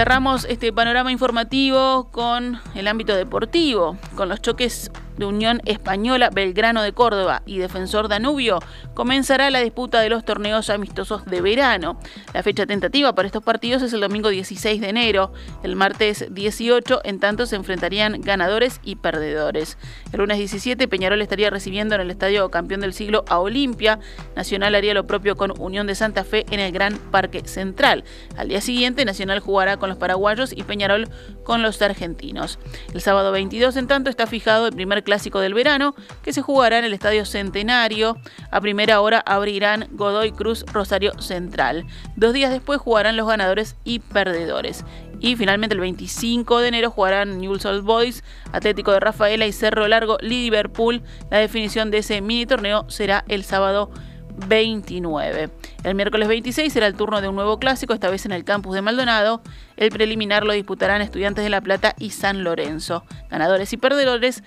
Cerramos 0.01 0.47
este 0.47 0.73
panorama 0.73 1.13
informativo 1.13 2.09
con 2.11 2.59
el 2.75 2.89
ámbito 2.89 3.15
deportivo, 3.15 3.99
con 4.17 4.31
los 4.31 4.41
choques 4.41 4.91
de 5.21 5.27
Unión 5.27 5.61
Española, 5.65 6.31
Belgrano 6.31 6.83
de 6.83 6.93
Córdoba 6.93 7.43
y 7.47 7.59
Defensor 7.59 8.09
Danubio, 8.09 8.59
comenzará 8.95 9.51
la 9.51 9.61
disputa 9.61 10.01
de 10.01 10.09
los 10.09 10.25
torneos 10.25 10.71
amistosos 10.71 11.25
de 11.27 11.41
verano. 11.41 12.01
La 12.35 12.43
fecha 12.43 12.67
tentativa 12.67 13.15
para 13.15 13.27
estos 13.27 13.45
partidos 13.45 13.83
es 13.83 13.93
el 13.93 14.01
domingo 14.01 14.31
16 14.31 14.81
de 14.81 14.89
enero. 14.89 15.33
El 15.63 15.77
martes 15.77 16.27
18, 16.31 17.03
en 17.05 17.21
tanto, 17.21 17.47
se 17.47 17.57
enfrentarían 17.57 18.21
ganadores 18.21 18.81
y 18.83 18.97
perdedores. 18.97 19.79
El 20.13 20.19
lunes 20.21 20.39
17, 20.39 20.89
Peñarol 20.89 21.23
estaría 21.23 21.51
recibiendo 21.51 21.95
en 21.95 22.01
el 22.01 22.11
Estadio 22.11 22.51
Campeón 22.51 22.81
del 22.81 22.93
Siglo 22.93 23.25
a 23.29 23.39
Olimpia. 23.39 24.01
Nacional 24.35 24.75
haría 24.75 24.95
lo 24.95 25.07
propio 25.07 25.37
con 25.37 25.53
Unión 25.61 25.87
de 25.87 25.95
Santa 25.95 26.25
Fe 26.25 26.47
en 26.51 26.59
el 26.61 26.73
Gran 26.73 26.97
Parque 26.97 27.47
Central. 27.47 28.05
Al 28.37 28.49
día 28.49 28.61
siguiente, 28.61 29.05
Nacional 29.05 29.41
jugará 29.41 29.77
con 29.77 29.89
los 29.89 29.99
paraguayos 29.99 30.53
y 30.53 30.63
Peñarol 30.63 31.09
con 31.45 31.63
los 31.63 31.81
argentinos. 31.83 32.59
El 32.95 33.01
sábado 33.01 33.33
22, 33.33 33.77
en 33.77 33.87
tanto, 33.87 34.11
está 34.11 34.27
fijado 34.27 34.67
el 34.67 34.73
primer 34.73 35.05
clásico 35.11 35.41
del 35.41 35.55
verano, 35.55 35.97
que 36.23 36.33
se 36.33 36.41
jugará 36.41 36.79
en 36.79 36.85
el 36.85 36.95
Estadio 36.95 37.25
Centenario. 37.25 38.17
A 38.53 38.61
primera 38.61 39.01
hora 39.01 39.21
abrirán 39.27 39.89
Godoy 39.91 40.31
Cruz 40.31 40.65
Rosario 40.73 41.21
Central. 41.21 41.85
Dos 42.15 42.33
días 42.33 42.53
después 42.53 42.81
jugarán 42.81 43.17
los 43.17 43.27
ganadores 43.27 43.75
y 43.83 43.99
perdedores. 43.99 44.85
Y 45.19 45.35
finalmente 45.35 45.75
el 45.75 45.81
25 45.81 46.61
de 46.61 46.69
enero 46.69 46.93
jugarán 46.93 47.41
Newell's 47.41 47.65
Old 47.65 47.83
Boys, 47.83 48.23
Atlético 48.53 48.93
de 48.93 49.01
Rafaela 49.01 49.49
y 49.49 49.53
Cerro 49.53 49.89
Largo 49.89 50.17
Liverpool. 50.21 51.03
La 51.29 51.39
definición 51.39 51.91
de 51.91 51.99
ese 51.99 52.21
mini 52.21 52.47
torneo 52.47 52.89
será 52.89 53.25
el 53.27 53.43
sábado 53.43 53.91
29. 54.47 55.51
El 55.83 55.95
miércoles 55.95 56.29
26 56.29 56.73
será 56.73 56.87
el 56.87 56.95
turno 56.95 57.21
de 57.21 57.29
un 57.29 57.35
nuevo 57.35 57.59
clásico, 57.59 57.95
esta 57.95 58.11
vez 58.11 58.25
en 58.27 58.33
el 58.33 58.45
campus 58.45 58.75
de 58.75 58.83
Maldonado. 58.83 59.43
El 59.77 59.91
preliminar 59.91 60.45
lo 60.45 60.53
disputarán 60.53 61.03
Estudiantes 61.03 61.45
de 61.45 61.51
La 61.51 61.61
Plata 61.61 61.95
y 61.99 62.11
San 62.11 62.45
Lorenzo. 62.45 63.05
Ganadores 63.31 63.73
y 63.73 63.77
perdedores 63.77 64.43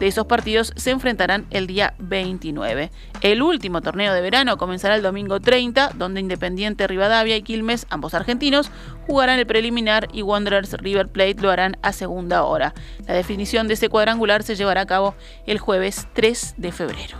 de 0.00 0.06
esos 0.06 0.26
partidos 0.26 0.72
se 0.76 0.90
enfrentarán 0.90 1.46
el 1.50 1.66
día 1.66 1.94
29. 1.98 2.90
El 3.20 3.42
último 3.42 3.82
torneo 3.82 4.14
de 4.14 4.22
verano 4.22 4.56
comenzará 4.56 4.96
el 4.96 5.02
domingo 5.02 5.40
30, 5.40 5.92
donde 5.94 6.20
Independiente 6.20 6.86
Rivadavia 6.86 7.36
y 7.36 7.42
Quilmes, 7.42 7.86
ambos 7.90 8.14
argentinos, 8.14 8.70
jugarán 9.06 9.38
el 9.38 9.46
preliminar 9.46 10.08
y 10.12 10.22
Wanderers 10.22 10.72
River 10.72 11.08
Plate 11.08 11.36
lo 11.42 11.50
harán 11.50 11.76
a 11.82 11.92
segunda 11.92 12.44
hora. 12.44 12.72
La 13.06 13.14
definición 13.14 13.68
de 13.68 13.74
este 13.74 13.90
cuadrangular 13.90 14.42
se 14.42 14.56
llevará 14.56 14.80
a 14.80 14.86
cabo 14.86 15.14
el 15.46 15.58
jueves 15.58 16.08
3 16.14 16.54
de 16.56 16.72
febrero. 16.72 17.18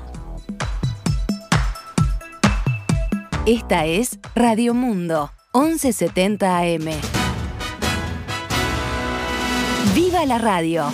Esta 3.45 3.85
es 3.85 4.19
Radio 4.35 4.73
Mundo, 4.73 5.31
1170 5.53 6.59
AM. 6.59 6.89
¡Viva 9.95 10.25
la 10.25 10.39
radio! 10.39 10.91